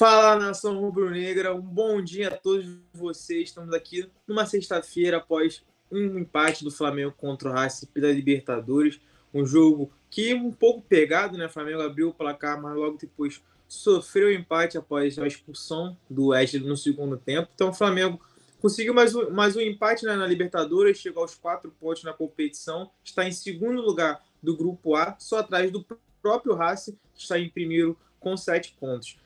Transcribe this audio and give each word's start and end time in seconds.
Fala 0.00 0.34
nação 0.36 0.80
rubro-negra, 0.80 1.54
um 1.54 1.60
bom 1.60 2.00
dia 2.00 2.28
a 2.28 2.34
todos 2.34 2.66
vocês. 2.90 3.50
Estamos 3.50 3.74
aqui 3.74 4.10
numa 4.26 4.46
sexta-feira 4.46 5.18
após 5.18 5.62
um 5.92 6.18
empate 6.18 6.64
do 6.64 6.70
Flamengo 6.70 7.12
contra 7.14 7.50
o 7.50 7.52
Racing 7.52 7.84
pela 7.88 8.10
Libertadores. 8.10 8.98
Um 9.34 9.44
jogo 9.44 9.92
que 10.08 10.32
um 10.32 10.50
pouco 10.52 10.80
pegado, 10.80 11.36
né? 11.36 11.44
O 11.44 11.50
Flamengo 11.50 11.82
abriu 11.82 12.08
o 12.08 12.14
placar, 12.14 12.58
mas 12.62 12.74
logo 12.74 12.96
depois 12.96 13.42
sofreu 13.68 14.28
o 14.28 14.32
empate 14.32 14.78
após 14.78 15.18
a 15.18 15.26
expulsão 15.26 15.94
do 16.08 16.28
Wesley 16.28 16.62
no 16.62 16.78
segundo 16.78 17.18
tempo. 17.18 17.50
Então 17.54 17.68
o 17.68 17.74
Flamengo 17.74 18.18
conseguiu 18.58 18.94
mais 18.94 19.14
um, 19.14 19.28
mais 19.28 19.54
um 19.54 19.60
empate 19.60 20.06
né, 20.06 20.16
na 20.16 20.26
Libertadores, 20.26 20.96
chegou 20.96 21.24
aos 21.24 21.34
quatro 21.34 21.70
pontos 21.78 22.04
na 22.04 22.14
competição, 22.14 22.90
está 23.04 23.28
em 23.28 23.32
segundo 23.32 23.82
lugar 23.82 24.24
do 24.42 24.56
grupo 24.56 24.96
A, 24.96 25.14
só 25.18 25.40
atrás 25.40 25.70
do 25.70 25.84
próprio 26.22 26.54
Racing, 26.54 26.96
que 27.14 27.20
está 27.20 27.38
em 27.38 27.50
primeiro 27.50 27.98
com 28.18 28.34
sete 28.34 28.74
pontos. 28.80 29.18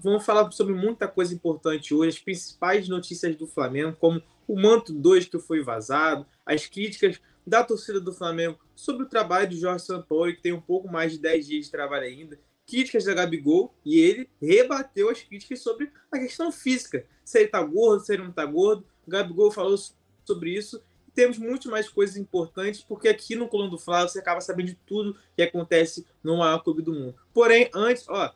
Vamos 0.00 0.24
falar 0.24 0.50
sobre 0.52 0.74
muita 0.74 1.08
coisa 1.08 1.34
importante 1.34 1.92
hoje, 1.92 2.16
as 2.16 2.22
principais 2.22 2.88
notícias 2.88 3.34
do 3.36 3.46
Flamengo, 3.46 3.96
como 3.98 4.22
o 4.46 4.60
Manto 4.60 4.92
2 4.92 5.26
que 5.26 5.38
foi 5.38 5.62
vazado, 5.62 6.24
as 6.44 6.66
críticas 6.66 7.20
da 7.44 7.64
torcida 7.64 8.00
do 8.00 8.12
Flamengo 8.12 8.58
sobre 8.74 9.04
o 9.04 9.08
trabalho 9.08 9.48
de 9.48 9.58
Jorge 9.58 9.84
Sampaoli, 9.84 10.36
que 10.36 10.42
tem 10.42 10.52
um 10.52 10.60
pouco 10.60 10.88
mais 10.90 11.12
de 11.12 11.18
10 11.18 11.46
dias 11.46 11.64
de 11.66 11.70
trabalho 11.70 12.04
ainda, 12.04 12.38
críticas 12.66 13.04
da 13.04 13.14
Gabigol, 13.14 13.74
e 13.84 13.98
ele 13.98 14.28
rebateu 14.40 15.10
as 15.10 15.20
críticas 15.22 15.60
sobre 15.60 15.90
a 16.10 16.18
questão 16.18 16.50
física, 16.52 17.04
se 17.24 17.40
ele 17.40 17.48
tá 17.48 17.62
gordo, 17.62 18.04
se 18.04 18.12
ele 18.12 18.24
não 18.24 18.32
tá 18.32 18.44
gordo. 18.44 18.84
O 19.06 19.10
Gabigol 19.10 19.50
falou 19.50 19.76
sobre 20.24 20.50
isso. 20.50 20.82
Temos 21.14 21.38
muito 21.38 21.70
mais 21.70 21.88
coisas 21.88 22.16
importantes, 22.16 22.82
porque 22.82 23.08
aqui 23.08 23.34
no 23.34 23.48
Coluna 23.48 23.70
do 23.70 23.78
Flávio 23.78 24.08
você 24.08 24.18
acaba 24.18 24.40
sabendo 24.40 24.66
de 24.66 24.74
tudo 24.86 25.16
que 25.34 25.42
acontece 25.42 26.04
no 26.22 26.36
maior 26.36 26.58
clube 26.58 26.82
do 26.82 26.92
mundo. 26.92 27.16
Porém, 27.32 27.70
antes, 27.72 28.04
ó, 28.08 28.32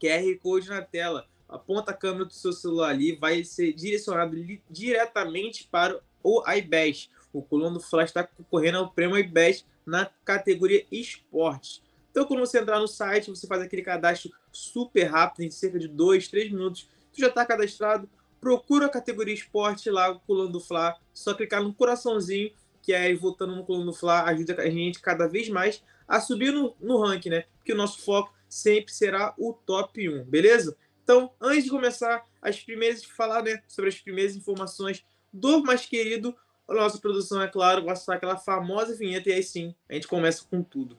QR 0.00 0.38
Code 0.42 0.68
na 0.68 0.82
tela. 0.82 1.26
Aponta 1.48 1.92
a 1.92 1.94
câmera 1.94 2.26
do 2.26 2.32
seu 2.32 2.52
celular 2.52 2.90
ali, 2.90 3.16
vai 3.16 3.42
ser 3.42 3.72
direcionado 3.72 4.36
diretamente 4.68 5.66
para 5.70 5.98
o 6.22 6.42
iBest. 6.52 7.10
O 7.32 7.42
Coluna 7.42 7.74
do 7.74 7.80
Flash 7.80 8.10
está 8.10 8.24
concorrendo 8.24 8.78
ao 8.78 8.90
prêmio 8.90 9.16
iBest 9.16 9.64
na 9.86 10.10
categoria 10.24 10.84
Esportes. 10.90 11.82
Então, 12.10 12.26
quando 12.26 12.40
você 12.40 12.58
entrar 12.58 12.80
no 12.80 12.88
site, 12.88 13.30
você 13.30 13.46
faz 13.46 13.62
aquele 13.62 13.82
cadastro 13.82 14.30
super 14.52 15.04
rápido, 15.04 15.46
em 15.46 15.50
cerca 15.50 15.78
de 15.78 15.88
2, 15.88 16.28
3 16.28 16.50
minutos. 16.50 16.88
Tu 17.12 17.20
já 17.20 17.28
está 17.28 17.46
cadastrado, 17.46 18.08
procura 18.40 18.86
a 18.86 18.90
categoria 18.90 19.34
esporte 19.34 19.90
lá, 19.90 20.10
o 20.10 20.20
Coluna 20.20 20.50
do 20.50 20.60
Fla. 20.60 20.96
Só 21.14 21.32
clicar 21.34 21.62
no 21.62 21.72
coraçãozinho, 21.72 22.50
que 22.82 22.92
é 22.92 23.14
voltando 23.14 23.54
no 23.54 23.64
Coluna 23.64 23.86
do 23.86 23.92
Fla, 23.92 24.24
ajuda 24.24 24.60
a 24.60 24.70
gente 24.70 25.00
cada 25.00 25.26
vez 25.26 25.48
mais 25.48 25.82
a 26.06 26.20
subir 26.20 26.52
no, 26.52 26.74
no 26.80 26.98
ranking, 26.98 27.30
né? 27.30 27.44
Porque 27.58 27.72
o 27.72 27.76
nosso 27.76 28.00
foco 28.02 28.32
sempre 28.48 28.92
será 28.92 29.34
o 29.38 29.52
top 29.52 30.08
1, 30.08 30.24
beleza? 30.24 30.76
Então, 31.02 31.32
antes 31.40 31.64
de 31.64 31.70
começar 31.70 32.24
as 32.40 32.60
primeiras 32.60 33.04
falar, 33.04 33.42
né, 33.42 33.62
sobre 33.66 33.88
as 33.88 33.98
primeiras 33.98 34.36
informações 34.36 35.04
do 35.32 35.62
mais 35.62 35.86
querido, 35.86 36.36
a 36.68 36.74
nossa 36.74 36.98
produção, 36.98 37.40
é 37.40 37.48
claro, 37.48 37.90
estar 37.90 38.14
aquela 38.14 38.36
famosa 38.36 38.94
vinheta 38.94 39.30
e 39.30 39.32
aí 39.32 39.42
sim, 39.42 39.74
a 39.88 39.94
gente 39.94 40.06
começa 40.06 40.44
com 40.50 40.62
tudo. 40.62 40.98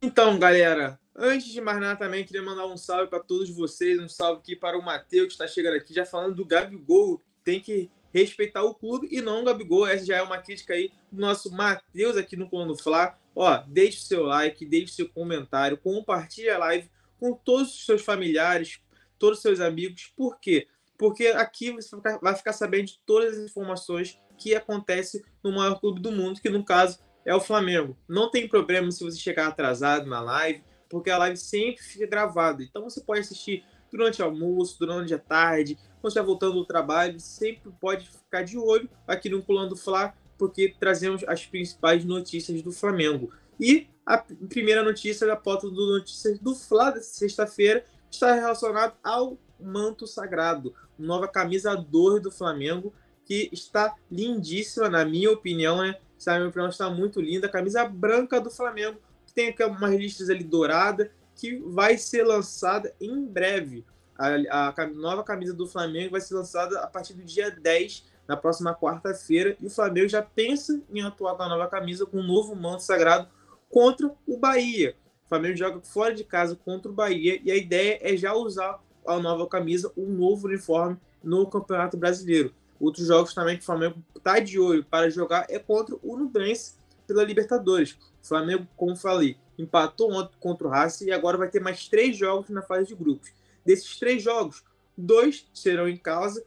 Então, 0.00 0.38
galera, 0.38 0.98
antes 1.14 1.48
de 1.48 1.60
mais 1.60 1.78
nada 1.78 1.98
também 1.98 2.24
queria 2.24 2.42
mandar 2.42 2.66
um 2.66 2.76
salve 2.76 3.08
para 3.08 3.20
todos 3.20 3.48
vocês, 3.50 3.98
um 3.98 4.08
salve 4.08 4.40
aqui 4.40 4.56
para 4.56 4.78
o 4.78 4.82
Matheus 4.82 5.28
que 5.28 5.32
está 5.32 5.46
chegando 5.46 5.76
aqui 5.76 5.94
já 5.94 6.04
falando 6.04 6.34
do 6.34 6.44
Gabigol, 6.44 7.22
tem 7.44 7.60
que 7.60 7.90
respeitar 8.12 8.62
o 8.62 8.74
clube 8.74 9.08
e 9.10 9.20
não 9.20 9.42
o 9.42 9.44
Gabigol. 9.44 9.86
Essa 9.86 10.04
já 10.04 10.16
é 10.16 10.22
uma 10.22 10.38
crítica 10.38 10.74
aí 10.74 10.92
do 11.10 11.20
nosso 11.20 11.50
Matheus 11.50 12.16
aqui 12.16 12.36
no 12.36 12.48
Plano 12.48 12.76
Fla. 12.76 13.18
Ó, 13.34 13.56
deixe 13.66 14.00
seu 14.02 14.24
like, 14.24 14.64
deixe 14.66 14.92
seu 14.92 15.08
comentário, 15.08 15.78
compartilhe 15.78 16.50
a 16.50 16.58
live 16.58 16.90
com 17.18 17.32
todos 17.32 17.74
os 17.74 17.86
seus 17.86 18.02
familiares, 18.02 18.80
todos 19.18 19.38
os 19.38 19.42
seus 19.42 19.60
amigos. 19.60 20.12
Por 20.16 20.38
quê? 20.38 20.68
Porque 20.98 21.28
aqui 21.28 21.70
você 21.70 21.96
vai 22.20 22.34
ficar 22.34 22.52
sabendo 22.52 22.86
de 22.86 23.00
todas 23.06 23.38
as 23.38 23.44
informações 23.50 24.20
que 24.36 24.54
acontecem 24.54 25.22
no 25.42 25.52
maior 25.52 25.80
clube 25.80 26.00
do 26.00 26.12
mundo, 26.12 26.40
que 26.40 26.50
no 26.50 26.64
caso 26.64 26.98
é 27.24 27.34
o 27.34 27.40
Flamengo. 27.40 27.96
Não 28.08 28.30
tem 28.30 28.48
problema 28.48 28.90
se 28.90 29.02
você 29.02 29.18
chegar 29.18 29.46
atrasado 29.46 30.06
na 30.06 30.20
live, 30.20 30.62
porque 30.88 31.10
a 31.10 31.18
live 31.18 31.36
sempre 31.36 31.82
fica 31.82 32.06
gravada. 32.06 32.62
Então 32.62 32.84
você 32.84 33.00
pode 33.00 33.20
assistir 33.20 33.64
durante 33.90 34.20
o 34.20 34.24
almoço, 34.24 34.78
durante 34.78 35.14
a 35.14 35.18
tarde, 35.18 35.78
quando 36.02 36.08
estiver 36.08 36.26
voltando 36.26 36.54
do 36.54 36.64
trabalho, 36.64 37.18
sempre 37.20 37.72
pode 37.80 38.10
ficar 38.10 38.42
de 38.42 38.58
olho 38.58 38.90
aqui 39.06 39.30
no 39.30 39.40
Pulando 39.40 39.76
Fla, 39.76 40.12
porque 40.36 40.74
trazemos 40.78 41.22
as 41.28 41.46
principais 41.46 42.04
notícias 42.04 42.60
do 42.60 42.72
Flamengo. 42.72 43.32
E 43.58 43.86
a 44.04 44.18
primeira 44.18 44.82
notícia 44.82 45.24
da 45.24 45.36
pauta 45.36 45.70
do 45.70 45.92
Notícias 45.92 46.40
do 46.40 46.56
Fla 46.56 47.00
sexta-feira 47.00 47.84
está 48.10 48.34
relacionada 48.34 48.94
ao 49.02 49.38
manto 49.60 50.08
sagrado, 50.08 50.74
nova 50.98 51.28
camisa 51.28 51.76
2 51.76 52.20
do 52.20 52.32
Flamengo, 52.32 52.92
que 53.24 53.48
está 53.52 53.94
lindíssima, 54.10 54.88
na 54.88 55.04
minha 55.04 55.30
opinião, 55.30 55.80
né? 55.80 55.94
A 56.26 56.36
minha 56.36 56.48
opinião 56.48 56.68
está 56.68 56.90
muito 56.90 57.20
linda. 57.20 57.46
A 57.46 57.50
camisa 57.50 57.84
branca 57.84 58.40
do 58.40 58.50
Flamengo, 58.50 58.98
que 59.24 59.32
tem 59.32 59.48
aqui 59.48 59.62
umas 59.62 59.94
listas 59.94 60.28
ali 60.28 60.42
dourada, 60.42 61.12
que 61.36 61.56
vai 61.58 61.96
ser 61.96 62.24
lançada 62.24 62.92
em 63.00 63.24
breve. 63.24 63.84
A, 64.22 64.68
a, 64.68 64.86
nova 64.86 65.24
camisa 65.24 65.52
do 65.52 65.66
Flamengo 65.66 66.12
vai 66.12 66.20
ser 66.20 66.34
lançada 66.34 66.78
a 66.78 66.86
partir 66.86 67.12
do 67.14 67.24
dia 67.24 67.50
10, 67.50 68.04
na 68.28 68.36
próxima 68.36 68.72
quarta-feira, 68.72 69.56
e 69.60 69.66
o 69.66 69.70
Flamengo 69.70 70.08
já 70.08 70.22
pensa 70.22 70.80
em 70.92 71.02
atuar 71.02 71.34
com 71.34 71.42
a 71.42 71.48
nova 71.48 71.66
camisa, 71.66 72.06
com 72.06 72.18
um 72.18 72.22
novo 72.22 72.54
manto 72.54 72.84
sagrado 72.84 73.28
contra 73.68 74.08
o 74.24 74.36
Bahia. 74.36 74.94
O 75.24 75.28
Flamengo 75.28 75.56
joga 75.56 75.80
fora 75.80 76.14
de 76.14 76.22
casa 76.22 76.54
contra 76.54 76.88
o 76.88 76.94
Bahia, 76.94 77.40
e 77.42 77.50
a 77.50 77.56
ideia 77.56 77.98
é 78.00 78.16
já 78.16 78.32
usar 78.32 78.80
a 79.04 79.18
nova 79.18 79.44
camisa, 79.48 79.90
um 79.96 80.06
novo 80.06 80.46
uniforme 80.46 80.96
no 81.20 81.44
Campeonato 81.50 81.96
Brasileiro. 81.96 82.54
Outros 82.78 83.08
jogos 83.08 83.34
também 83.34 83.56
que 83.56 83.62
o 83.62 83.66
Flamengo 83.66 83.96
está 84.16 84.38
de 84.38 84.56
olho 84.56 84.84
para 84.84 85.10
jogar 85.10 85.46
é 85.48 85.58
contra 85.58 85.96
o 86.00 86.16
Nubrense 86.16 86.76
pela 87.08 87.24
Libertadores. 87.24 87.98
O 88.22 88.26
Flamengo, 88.28 88.68
como 88.76 88.94
falei, 88.94 89.36
empatou 89.58 90.12
ontem 90.12 90.36
contra 90.38 90.68
o 90.68 90.70
Racing 90.70 91.06
e 91.06 91.12
agora 91.12 91.36
vai 91.36 91.48
ter 91.48 91.60
mais 91.60 91.88
três 91.88 92.16
jogos 92.16 92.48
na 92.50 92.62
fase 92.62 92.86
de 92.86 92.94
grupos. 92.94 93.32
Desses 93.64 93.98
três 93.98 94.22
jogos, 94.22 94.64
dois 94.96 95.48
serão 95.52 95.88
em 95.88 95.96
casa, 95.96 96.44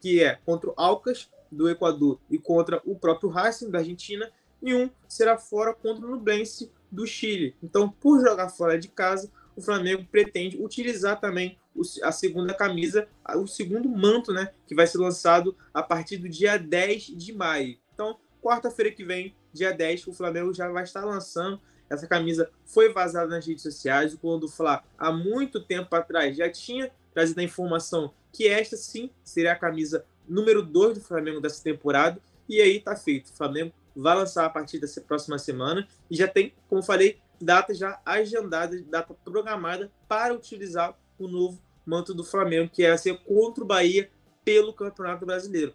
que 0.00 0.22
é 0.22 0.36
contra 0.44 0.70
o 0.70 0.74
Alcas, 0.76 1.30
do 1.50 1.68
Equador, 1.68 2.20
e 2.30 2.38
contra 2.38 2.80
o 2.84 2.94
próprio 2.94 3.30
Racing, 3.30 3.70
da 3.70 3.78
Argentina, 3.78 4.30
e 4.62 4.74
um 4.74 4.90
será 5.08 5.38
fora 5.38 5.72
contra 5.72 6.04
o 6.04 6.10
Nublense, 6.10 6.70
do 6.90 7.06
Chile. 7.06 7.54
Então, 7.62 7.88
por 7.88 8.20
jogar 8.20 8.48
fora 8.48 8.78
de 8.78 8.88
casa, 8.88 9.30
o 9.54 9.60
Flamengo 9.60 10.06
pretende 10.10 10.62
utilizar 10.62 11.20
também 11.20 11.58
a 12.02 12.12
segunda 12.12 12.54
camisa, 12.54 13.08
o 13.36 13.46
segundo 13.46 13.88
manto, 13.88 14.32
né, 14.32 14.52
que 14.66 14.74
vai 14.74 14.86
ser 14.86 14.98
lançado 14.98 15.56
a 15.72 15.82
partir 15.82 16.16
do 16.16 16.28
dia 16.28 16.58
10 16.58 17.04
de 17.16 17.32
maio. 17.32 17.78
Então, 17.94 18.18
quarta-feira 18.42 18.90
que 18.90 19.04
vem, 19.04 19.34
dia 19.52 19.72
10, 19.72 20.06
o 20.06 20.12
Flamengo 20.12 20.52
já 20.52 20.68
vai 20.68 20.84
estar 20.84 21.04
lançando 21.04 21.60
essa 21.88 22.06
camisa 22.06 22.50
foi 22.64 22.92
vazada 22.92 23.28
nas 23.28 23.46
redes 23.46 23.62
sociais. 23.62 24.14
O 24.14 24.18
Coluna 24.18 24.48
Fla, 24.48 24.84
há 24.98 25.10
muito 25.10 25.60
tempo 25.60 25.94
atrás, 25.94 26.36
já 26.36 26.50
tinha 26.50 26.90
trazido 27.14 27.40
a 27.40 27.44
informação 27.44 28.12
que 28.32 28.46
esta 28.46 28.76
sim 28.76 29.10
seria 29.24 29.52
a 29.52 29.56
camisa 29.56 30.04
número 30.28 30.62
2 30.62 30.98
do 30.98 31.00
Flamengo 31.00 31.40
dessa 31.40 31.62
temporada. 31.62 32.20
E 32.48 32.60
aí 32.60 32.80
tá 32.80 32.94
feito. 32.94 33.28
O 33.28 33.32
Flamengo 33.34 33.72
vai 33.96 34.16
lançar 34.16 34.44
a 34.44 34.50
partir 34.50 34.78
dessa 34.78 35.00
próxima 35.00 35.38
semana 35.38 35.86
e 36.10 36.16
já 36.16 36.28
tem, 36.28 36.52
como 36.68 36.82
falei, 36.82 37.18
data 37.40 37.74
já 37.74 38.00
agendada, 38.04 38.80
data 38.82 39.14
programada 39.24 39.90
para 40.06 40.34
utilizar 40.34 40.96
o 41.18 41.26
novo 41.26 41.60
manto 41.84 42.14
do 42.14 42.22
Flamengo, 42.22 42.70
que 42.70 42.84
é 42.84 42.96
ser 42.96 43.18
contra 43.24 43.64
o 43.64 43.66
Bahia 43.66 44.10
pelo 44.44 44.72
Campeonato 44.72 45.24
Brasileiro. 45.24 45.74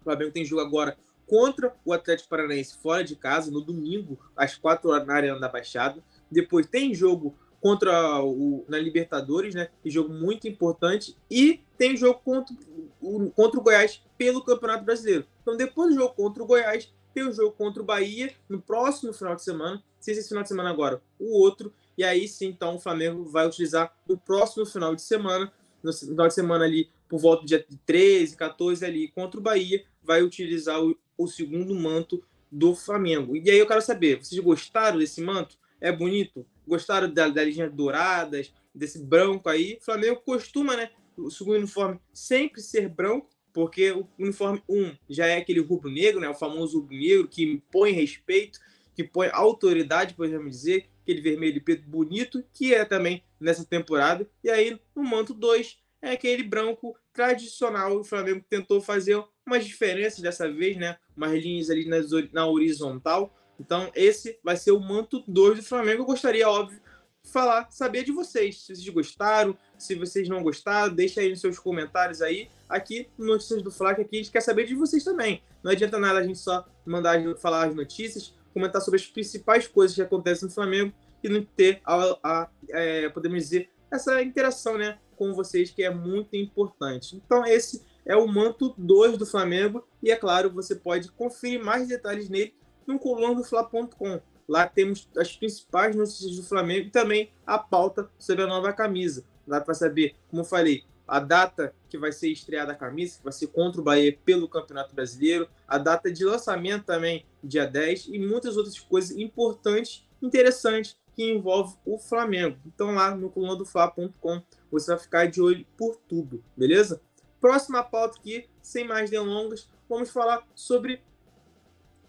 O 0.00 0.04
Flamengo 0.04 0.32
tem 0.32 0.44
jogo 0.44 0.62
agora 0.62 0.96
contra 1.32 1.74
o 1.82 1.94
Atlético 1.94 2.28
Paranaense 2.28 2.76
fora 2.76 3.02
de 3.02 3.16
casa, 3.16 3.50
no 3.50 3.62
domingo, 3.62 4.18
às 4.36 4.54
4 4.54 4.90
horas 4.90 5.06
na 5.06 5.14
Arena 5.14 5.40
da 5.40 5.48
Baixada. 5.48 6.04
Depois 6.30 6.66
tem 6.66 6.94
jogo 6.94 7.34
contra 7.58 8.22
o, 8.22 8.66
na 8.68 8.76
Libertadores, 8.78 9.54
né? 9.54 9.70
jogo 9.86 10.12
muito 10.12 10.46
importante. 10.46 11.16
E 11.30 11.62
tem 11.78 11.96
jogo 11.96 12.20
contra 12.22 12.54
o, 13.00 13.30
contra 13.30 13.58
o 13.58 13.62
Goiás 13.62 14.02
pelo 14.18 14.44
Campeonato 14.44 14.84
Brasileiro. 14.84 15.24
Então, 15.40 15.56
depois 15.56 15.94
do 15.94 16.02
jogo 16.02 16.14
contra 16.14 16.42
o 16.42 16.46
Goiás, 16.46 16.92
tem 17.14 17.26
o 17.26 17.32
jogo 17.32 17.52
contra 17.52 17.82
o 17.82 17.86
Bahia 17.86 18.34
no 18.46 18.60
próximo 18.60 19.14
final 19.14 19.34
de 19.34 19.42
semana. 19.42 19.82
Se 20.00 20.10
esse 20.10 20.28
final 20.28 20.42
de 20.42 20.50
semana 20.50 20.68
agora, 20.68 21.00
o 21.18 21.38
outro. 21.40 21.72
E 21.96 22.04
aí 22.04 22.28
sim, 22.28 22.48
então, 22.48 22.76
o 22.76 22.78
Flamengo 22.78 23.24
vai 23.24 23.46
utilizar 23.46 23.90
no 24.06 24.18
próximo 24.18 24.66
final 24.66 24.94
de 24.94 25.00
semana, 25.00 25.50
no 25.82 25.94
final 25.94 26.28
de 26.28 26.34
semana 26.34 26.66
ali, 26.66 26.90
por 27.08 27.18
volta 27.18 27.40
do 27.42 27.48
dia 27.48 27.64
13, 27.86 28.36
14 28.36 28.84
ali, 28.84 29.08
contra 29.08 29.40
o 29.40 29.42
Bahia, 29.42 29.82
vai 30.02 30.22
utilizar 30.22 30.82
o, 30.82 30.96
o 31.22 31.28
segundo 31.28 31.74
manto 31.74 32.22
do 32.50 32.74
Flamengo. 32.74 33.36
E 33.36 33.50
aí 33.50 33.58
eu 33.58 33.66
quero 33.66 33.80
saber, 33.80 34.18
vocês 34.22 34.38
gostaram 34.40 34.98
desse 34.98 35.22
manto? 35.22 35.56
É 35.80 35.90
bonito? 35.90 36.46
Gostaram 36.66 37.12
da, 37.12 37.28
da 37.28 37.42
linha 37.42 37.68
douradas, 37.68 38.52
desse 38.74 39.02
branco 39.02 39.48
aí? 39.48 39.78
O 39.80 39.84
Flamengo 39.84 40.20
costuma, 40.24 40.76
né? 40.76 40.90
O 41.16 41.30
segundo 41.30 41.56
uniforme 41.56 41.98
sempre 42.12 42.60
ser 42.60 42.88
branco, 42.88 43.28
porque 43.52 43.90
o 43.92 44.08
uniforme 44.18 44.62
1 44.68 44.82
um 44.82 44.96
já 45.08 45.26
é 45.26 45.38
aquele 45.38 45.60
rubro-negro, 45.60 46.20
né? 46.20 46.28
O 46.28 46.34
famoso 46.34 46.80
rubro-negro 46.80 47.28
que 47.28 47.42
impõe 47.42 47.92
respeito. 47.92 48.58
que 48.94 49.02
põe 49.02 49.30
autoridade, 49.32 50.12
podemos 50.12 50.50
dizer, 50.50 50.90
aquele 51.02 51.22
vermelho 51.22 51.56
e 51.56 51.60
preto 51.60 51.88
bonito, 51.88 52.44
que 52.52 52.74
é 52.74 52.84
também 52.84 53.24
nessa 53.40 53.64
temporada. 53.64 54.28
E 54.44 54.50
aí, 54.50 54.78
no 54.94 55.02
manto 55.02 55.32
2, 55.32 55.78
é 56.02 56.10
aquele 56.10 56.42
branco 56.42 56.94
tradicional. 57.10 57.98
O 57.98 58.04
Flamengo 58.04 58.44
tentou 58.48 58.82
fazer 58.82 59.22
umas 59.46 59.64
diferenças 59.64 60.20
dessa 60.20 60.50
vez, 60.50 60.76
né? 60.76 60.96
Umas 61.16 61.32
linhas 61.32 61.70
ali 61.70 61.86
na, 61.86 61.98
na 62.32 62.46
horizontal. 62.46 63.34
Então, 63.58 63.90
esse 63.94 64.38
vai 64.42 64.56
ser 64.56 64.72
o 64.72 64.80
manto 64.80 65.22
2 65.26 65.58
do 65.58 65.64
Flamengo. 65.64 66.02
Eu 66.02 66.06
gostaria, 66.06 66.48
óbvio, 66.48 66.80
falar, 67.24 67.70
saber 67.70 68.04
de 68.04 68.12
vocês. 68.12 68.62
Se 68.62 68.74
vocês 68.74 68.88
gostaram, 68.88 69.56
se 69.78 69.94
vocês 69.94 70.28
não 70.28 70.42
gostaram, 70.42 70.94
deixa 70.94 71.20
aí 71.20 71.30
nos 71.30 71.40
seus 71.40 71.58
comentários 71.58 72.22
aí. 72.22 72.48
Aqui 72.68 73.08
no 73.18 73.26
Notícias 73.26 73.62
do 73.62 73.70
Fla, 73.70 73.94
que 73.94 74.02
aqui 74.02 74.16
a 74.16 74.18
gente 74.18 74.32
quer 74.32 74.40
saber 74.40 74.66
de 74.66 74.74
vocês 74.74 75.04
também. 75.04 75.42
Não 75.62 75.70
adianta 75.70 75.98
nada 75.98 76.18
a 76.18 76.22
gente 76.22 76.38
só 76.38 76.66
mandar 76.84 77.20
falar 77.38 77.68
as 77.68 77.74
notícias, 77.74 78.34
comentar 78.52 78.80
sobre 78.80 78.98
as 78.98 79.06
principais 79.06 79.66
coisas 79.68 79.94
que 79.94 80.02
acontecem 80.02 80.48
no 80.48 80.54
Flamengo 80.54 80.92
e 81.22 81.28
não 81.28 81.44
ter, 81.44 81.80
a, 81.84 82.18
a 82.22 82.50
é, 82.70 83.08
podemos 83.10 83.38
dizer, 83.38 83.70
essa 83.90 84.22
interação 84.22 84.76
né, 84.76 84.98
com 85.16 85.32
vocês 85.34 85.70
que 85.70 85.84
é 85.84 85.90
muito 85.90 86.34
importante. 86.34 87.14
Então, 87.16 87.44
esse 87.46 87.84
é 88.04 88.16
o 88.16 88.26
manto 88.26 88.74
2 88.76 89.16
do 89.16 89.26
Flamengo 89.26 89.86
e, 90.02 90.10
é 90.10 90.16
claro, 90.16 90.50
você 90.50 90.74
pode 90.74 91.10
conferir 91.12 91.62
mais 91.62 91.88
detalhes 91.88 92.28
nele 92.28 92.54
no 92.86 92.98
colunadofla.com. 92.98 94.20
Lá 94.48 94.66
temos 94.66 95.08
as 95.16 95.36
principais 95.36 95.94
notícias 95.94 96.36
do 96.36 96.42
Flamengo 96.42 96.88
e 96.88 96.90
também 96.90 97.30
a 97.46 97.58
pauta 97.58 98.10
sobre 98.18 98.44
a 98.44 98.48
nova 98.48 98.72
camisa. 98.72 99.24
Dá 99.46 99.60
para 99.60 99.74
saber, 99.74 100.16
como 100.30 100.44
falei, 100.44 100.84
a 101.06 101.20
data 101.20 101.74
que 101.88 101.98
vai 101.98 102.12
ser 102.12 102.28
estreada 102.28 102.72
a 102.72 102.76
camisa, 102.76 103.18
que 103.18 103.24
vai 103.24 103.32
ser 103.32 103.48
contra 103.48 103.80
o 103.80 103.84
Bahia 103.84 104.16
pelo 104.24 104.48
Campeonato 104.48 104.94
Brasileiro, 104.94 105.48
a 105.66 105.78
data 105.78 106.10
de 106.10 106.24
lançamento 106.24 106.84
também, 106.84 107.26
dia 107.42 107.66
10, 107.66 108.08
e 108.08 108.18
muitas 108.18 108.56
outras 108.56 108.78
coisas 108.78 109.16
importantes, 109.16 110.06
interessantes, 110.20 110.96
que 111.14 111.30
envolvem 111.30 111.76
o 111.84 111.98
Flamengo. 111.98 112.56
Então 112.66 112.94
lá 112.94 113.14
no 113.14 113.28
colunadofla.com 113.28 114.42
você 114.70 114.92
vai 114.92 114.98
ficar 114.98 115.26
de 115.26 115.42
olho 115.42 115.66
por 115.76 115.96
tudo, 116.08 116.42
beleza? 116.56 117.00
Próxima 117.42 117.82
pauta 117.82 118.20
aqui, 118.20 118.48
sem 118.62 118.86
mais 118.86 119.10
delongas, 119.10 119.68
vamos 119.88 120.10
falar 120.10 120.46
sobre 120.54 121.02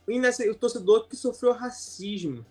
o 0.08 0.54
torcedor 0.54 1.08
que 1.08 1.16
sofreu 1.16 1.54
racismo. 1.54 2.46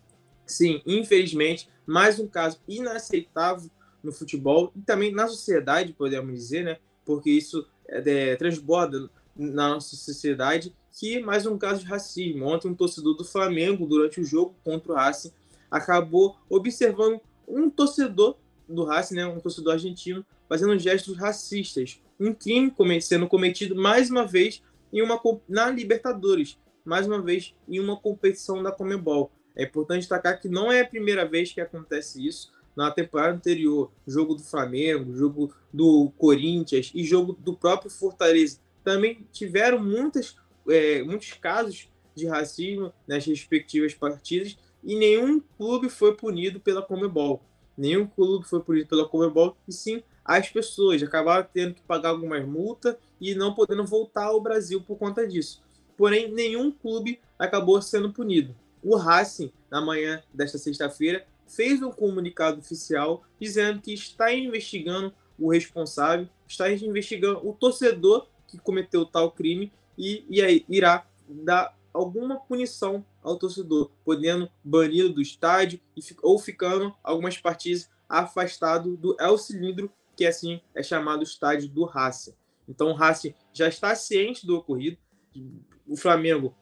Sim, 0.45 0.83
infelizmente, 0.85 1.69
mais 1.87 2.19
um 2.19 2.27
caso 2.27 2.61
inaceitável 2.67 3.71
no 4.03 4.11
futebol 4.11 4.73
e 4.75 4.81
também 4.81 5.13
na 5.13 5.29
sociedade, 5.29 5.93
podemos 5.93 6.35
dizer, 6.35 6.65
né? 6.65 6.79
Porque 7.05 7.31
isso 7.31 7.65
é, 7.87 8.35
transborda 8.35 9.09
na 9.37 9.75
nossa 9.75 9.95
sociedade 9.95 10.75
que 10.91 11.21
mais 11.21 11.47
um 11.47 11.57
caso 11.57 11.83
de 11.83 11.87
racismo. 11.87 12.47
Ontem 12.47 12.67
um 12.67 12.75
torcedor 12.75 13.17
do 13.17 13.25
Flamengo, 13.25 13.87
durante 13.87 14.21
o 14.21 14.25
jogo 14.25 14.57
contra 14.65 14.91
o 14.91 14.97
Racing, 14.97 15.31
acabou 15.71 16.37
observando 16.51 17.21
um 17.47 17.71
torcedor 17.71 18.37
do 18.69 18.83
Racing, 18.83 19.15
né, 19.15 19.27
um 19.27 19.39
torcedor 19.39 19.75
argentino, 19.75 20.27
fazendo 20.49 20.77
gestos 20.81 21.17
racistas. 21.17 22.02
Um 22.23 22.33
crime 22.33 22.73
sendo 23.01 23.27
cometido 23.27 23.75
mais 23.75 24.09
uma 24.09 24.25
vez 24.25 24.63
em 24.93 25.03
uma, 25.03 25.21
na 25.49 25.69
Libertadores, 25.71 26.57
mais 26.85 27.05
uma 27.05 27.21
vez 27.21 27.53
em 27.69 27.81
uma 27.81 27.97
competição 27.97 28.63
da 28.63 28.71
Comebol. 28.71 29.33
É 29.57 29.65
importante 29.65 30.01
destacar 30.01 30.41
que 30.41 30.49
não 30.49 30.71
é 30.71 30.83
a 30.83 30.87
primeira 30.87 31.27
vez 31.27 31.53
que 31.53 31.61
acontece 31.61 32.25
isso 32.25 32.53
na 32.77 32.93
temporada 32.93 33.35
anterior, 33.35 33.91
jogo 34.07 34.37
do 34.37 34.43
Flamengo, 34.45 35.13
jogo 35.17 35.53
do 35.73 36.13
Corinthians 36.17 36.93
e 36.95 37.03
jogo 37.03 37.33
do 37.33 37.55
próprio 37.55 37.91
Fortaleza, 37.91 38.61
também 38.85 39.27
tiveram 39.33 39.83
muitas, 39.83 40.37
é, 40.69 41.03
muitos 41.03 41.33
casos 41.33 41.89
de 42.15 42.27
racismo 42.29 42.93
nas 43.05 43.27
respectivas 43.27 43.95
partidas 43.95 44.57
e 44.85 44.95
nenhum 44.95 45.41
clube 45.59 45.89
foi 45.89 46.15
punido 46.15 46.61
pela 46.61 46.83
Comebol. 46.83 47.43
Nenhum 47.77 48.07
clube 48.07 48.47
foi 48.47 48.61
punido 48.61 48.87
pela 48.87 49.09
Comebol, 49.09 49.57
e 49.67 49.73
sim 49.73 50.05
as 50.25 50.49
pessoas 50.49 51.03
acabaram 51.03 51.47
tendo 51.53 51.75
que 51.75 51.83
pagar 51.83 52.11
algumas 52.11 52.47
multas 52.47 52.97
e 53.21 53.35
não 53.35 53.55
podendo 53.55 53.85
voltar 53.85 54.25
ao 54.25 54.41
Brasil 54.41 54.81
por 54.81 54.97
conta 54.97 55.27
disso. 55.27 55.63
Porém, 55.97 56.31
nenhum 56.33 56.71
clube 56.71 57.21
acabou 57.39 57.81
sendo 57.83 58.13
punido. 58.13 58.55
O 58.83 58.97
Racing, 58.97 59.53
na 59.71 59.81
manhã 59.81 60.23
desta 60.33 60.59
sexta-feira, 60.59 61.25
fez 61.47 61.83
um 61.83 61.91
comunicado 61.91 62.59
oficial 62.59 63.23
dizendo 63.41 63.81
que 63.81 63.93
está 63.93 64.33
investigando 64.33 65.13
o 65.39 65.51
responsável, 65.51 66.29
está 66.47 66.71
investigando 66.73 67.47
o 67.47 67.53
torcedor 67.53 68.27
que 68.47 68.59
cometeu 68.59 69.05
tal 69.05 69.31
crime 69.31 69.73
e, 69.97 70.25
e 70.29 70.43
aí 70.43 70.65
irá 70.69 71.07
dar 71.29 71.77
alguma 71.93 72.37
punição 72.41 73.05
ao 73.23 73.37
torcedor, 73.37 73.91
podendo 74.05 74.51
banido 74.65 75.11
do 75.11 75.23
estádio 75.23 75.81
e, 75.97 76.01
ou 76.23 76.39
ficando 76.39 76.95
algumas 77.03 77.39
partidas 77.39 77.89
afastado 78.09 78.97
do 78.97 79.17
El 79.19 79.39
Cilindro, 79.39 79.91
que 80.23 80.27
assim 80.27 80.61
é 80.73 80.85
chamado 80.85 81.25
estádio 81.25 81.69
do 81.69 81.85
Racing. 81.85 82.33
Então 82.69 82.91
o 82.91 82.95
Racing 82.95 83.35
já 83.53 83.67
está 83.67 83.93
ciente 83.97 84.47
do 84.47 84.57
ocorrido. 84.57 84.97
O 85.85 85.97
Flamengo 85.97 86.55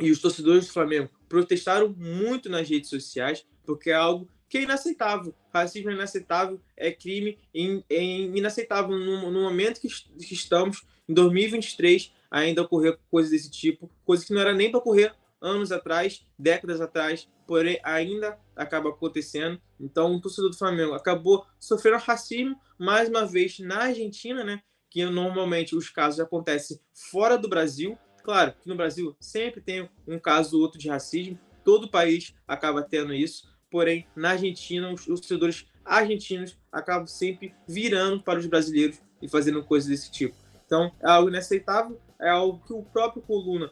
e 0.00 0.10
os 0.10 0.22
torcedores 0.22 0.66
do 0.66 0.72
Flamengo 0.72 1.10
protestaram 1.28 1.90
muito 1.90 2.48
nas 2.48 2.66
redes 2.66 2.88
sociais, 2.88 3.46
porque 3.66 3.90
é 3.90 3.94
algo 3.94 4.26
que 4.48 4.56
é 4.56 4.62
inaceitável. 4.62 5.34
Racismo 5.52 5.90
é 5.90 5.92
inaceitável, 5.92 6.58
é 6.74 6.90
crime 6.90 7.38
é 7.54 8.02
inaceitável 8.02 8.96
no, 8.98 9.30
momento 9.30 9.82
que, 9.82 9.88
que, 9.88 10.32
estamos, 10.32 10.82
em 11.06 11.12
2023, 11.12 12.10
ainda 12.30 12.62
ocorrer 12.62 12.98
coisas 13.10 13.30
desse 13.30 13.50
tipo, 13.50 13.90
coisas 14.02 14.24
que 14.24 14.32
não 14.32 14.40
era 14.40 14.54
nem 14.54 14.70
para 14.70 14.78
ocorrer 14.78 15.14
anos 15.44 15.70
atrás, 15.70 16.26
décadas 16.38 16.80
atrás, 16.80 17.28
porém 17.46 17.78
ainda 17.84 18.38
acaba 18.56 18.88
acontecendo. 18.88 19.60
Então, 19.78 20.14
o 20.14 20.20
torcedor 20.20 20.50
do 20.50 20.56
Flamengo 20.56 20.94
acabou 20.94 21.44
sofrendo 21.60 21.98
racismo 21.98 22.58
mais 22.78 23.08
uma 23.08 23.26
vez 23.26 23.58
na 23.58 23.84
Argentina, 23.84 24.42
né? 24.42 24.62
Que 24.88 25.04
normalmente 25.04 25.76
os 25.76 25.90
casos 25.90 26.18
acontecem 26.18 26.80
fora 27.10 27.36
do 27.36 27.48
Brasil. 27.48 27.98
Claro 28.22 28.54
que 28.60 28.68
no 28.68 28.74
Brasil 28.74 29.14
sempre 29.20 29.60
tem 29.60 29.88
um 30.08 30.18
caso 30.18 30.56
ou 30.56 30.62
outro 30.62 30.78
de 30.78 30.88
racismo, 30.88 31.38
todo 31.62 31.90
país 31.90 32.34
acaba 32.48 32.82
tendo 32.82 33.12
isso, 33.12 33.46
porém 33.70 34.06
na 34.16 34.30
Argentina 34.30 34.90
os 34.90 35.04
torcedores 35.04 35.66
argentinos 35.84 36.56
acabam 36.72 37.06
sempre 37.06 37.54
virando 37.68 38.22
para 38.22 38.38
os 38.38 38.46
brasileiros 38.46 39.02
e 39.20 39.28
fazendo 39.28 39.62
coisas 39.62 39.90
desse 39.90 40.10
tipo. 40.10 40.34
Então 40.64 40.90
é 41.02 41.10
algo 41.10 41.28
inaceitável, 41.28 42.00
é 42.18 42.30
algo 42.30 42.64
que 42.66 42.72
o 42.72 42.82
próprio 42.82 43.22
Coluna 43.22 43.70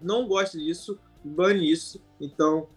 não 0.00 0.26
gosta 0.26 0.58
disso, 0.58 0.98
bane 1.24 1.70
isso. 1.70 2.00
Então, 2.20 2.68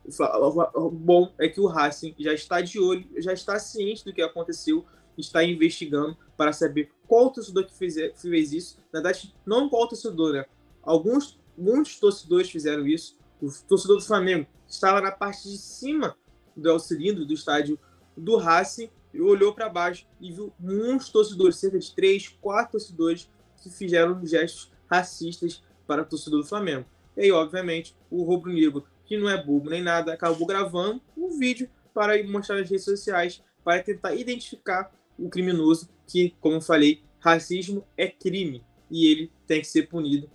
o 0.75 0.90
bom 0.90 1.31
é 1.38 1.48
que 1.48 1.62
o 1.62 1.68
Racing 1.68 2.16
já 2.19 2.33
está 2.33 2.62
de 2.62 2.80
olho, 2.80 3.07
já 3.18 3.33
está 3.33 3.57
ciente 3.59 4.04
do 4.04 4.14
que 4.14 4.21
aconteceu, 4.21 4.85
está 5.18 5.44
investigando 5.44 6.18
para 6.38 6.54
saber 6.54 6.92
qual 7.07 7.30
torcedor 7.30 7.66
que 7.66 7.74
fez, 7.74 7.95
fez 8.16 8.54
isso. 8.54 8.78
Na 8.92 9.02
verdade, 9.02 9.33
não 9.45 9.69
qual 9.69 9.88
torcedor, 9.88 10.33
né? 10.33 10.45
Alguns, 10.81 11.40
muitos 11.57 12.00
torcedores 12.00 12.50
fizeram 12.50 12.88
isso. 12.88 13.18
O 13.42 13.50
torcedor 13.68 13.97
do 13.97 14.04
Flamengo 14.04 14.47
estava 14.68 15.02
na 15.02 15.12
parte 15.12 15.44
de 15.50 15.57
cima 15.57 16.16
do 16.56 16.80
Cilindro, 16.80 17.26
do 17.26 17.33
estádio 17.33 17.80
do 18.16 18.38
Racing, 18.38 18.90
e 19.14 19.21
olhou 19.21 19.54
para 19.54 19.69
baixo 19.69 20.06
e 20.21 20.31
viu 20.31 20.54
muitos 20.59 21.09
torcedores, 21.09 21.56
cerca 21.56 21.80
de 21.80 21.94
três, 21.95 22.28
quatro 22.28 22.74
torcedores, 22.74 23.30
que 23.62 23.69
fizeram 23.69 24.26
gestos 24.26 24.71
racistas 24.88 25.64
para 25.90 26.04
o 26.04 26.06
torcedor 26.06 26.42
do 26.42 26.48
Flamengo. 26.48 26.86
E 27.18 27.22
aí, 27.22 27.31
obviamente, 27.31 27.96
o 28.12 28.22
Rubro 28.22 28.54
Negro, 28.54 28.86
que 29.06 29.18
não 29.18 29.28
é 29.28 29.44
bobo 29.44 29.72
nem 29.72 29.81
nada, 29.81 30.14
acabou 30.14 30.46
gravando 30.46 31.02
um 31.18 31.36
vídeo 31.40 31.68
para 31.96 32.24
mostrar 32.24 32.58
nas 32.58 32.69
redes 32.69 32.86
sociais 32.86 33.42
para 33.64 33.81
tentar 33.81 34.14
identificar 34.14 34.94
o 35.18 35.28
criminoso, 35.30 35.90
que, 36.08 36.36
como 36.40 36.58
eu 36.58 36.62
falei, 36.62 37.02
racismo 37.19 37.84
é 37.98 38.08
crime 38.08 38.64
e 38.90 39.08
ele 39.08 39.31
tem 39.48 39.62
que 39.62 39.68
ser 39.68 39.88
punido, 39.88 40.30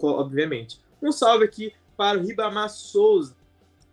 obviamente. 0.00 0.80
Um 1.02 1.12
salve 1.12 1.44
aqui 1.44 1.74
para 1.94 2.18
o 2.18 2.22
Ribamar 2.22 2.70
Souza, 2.70 3.36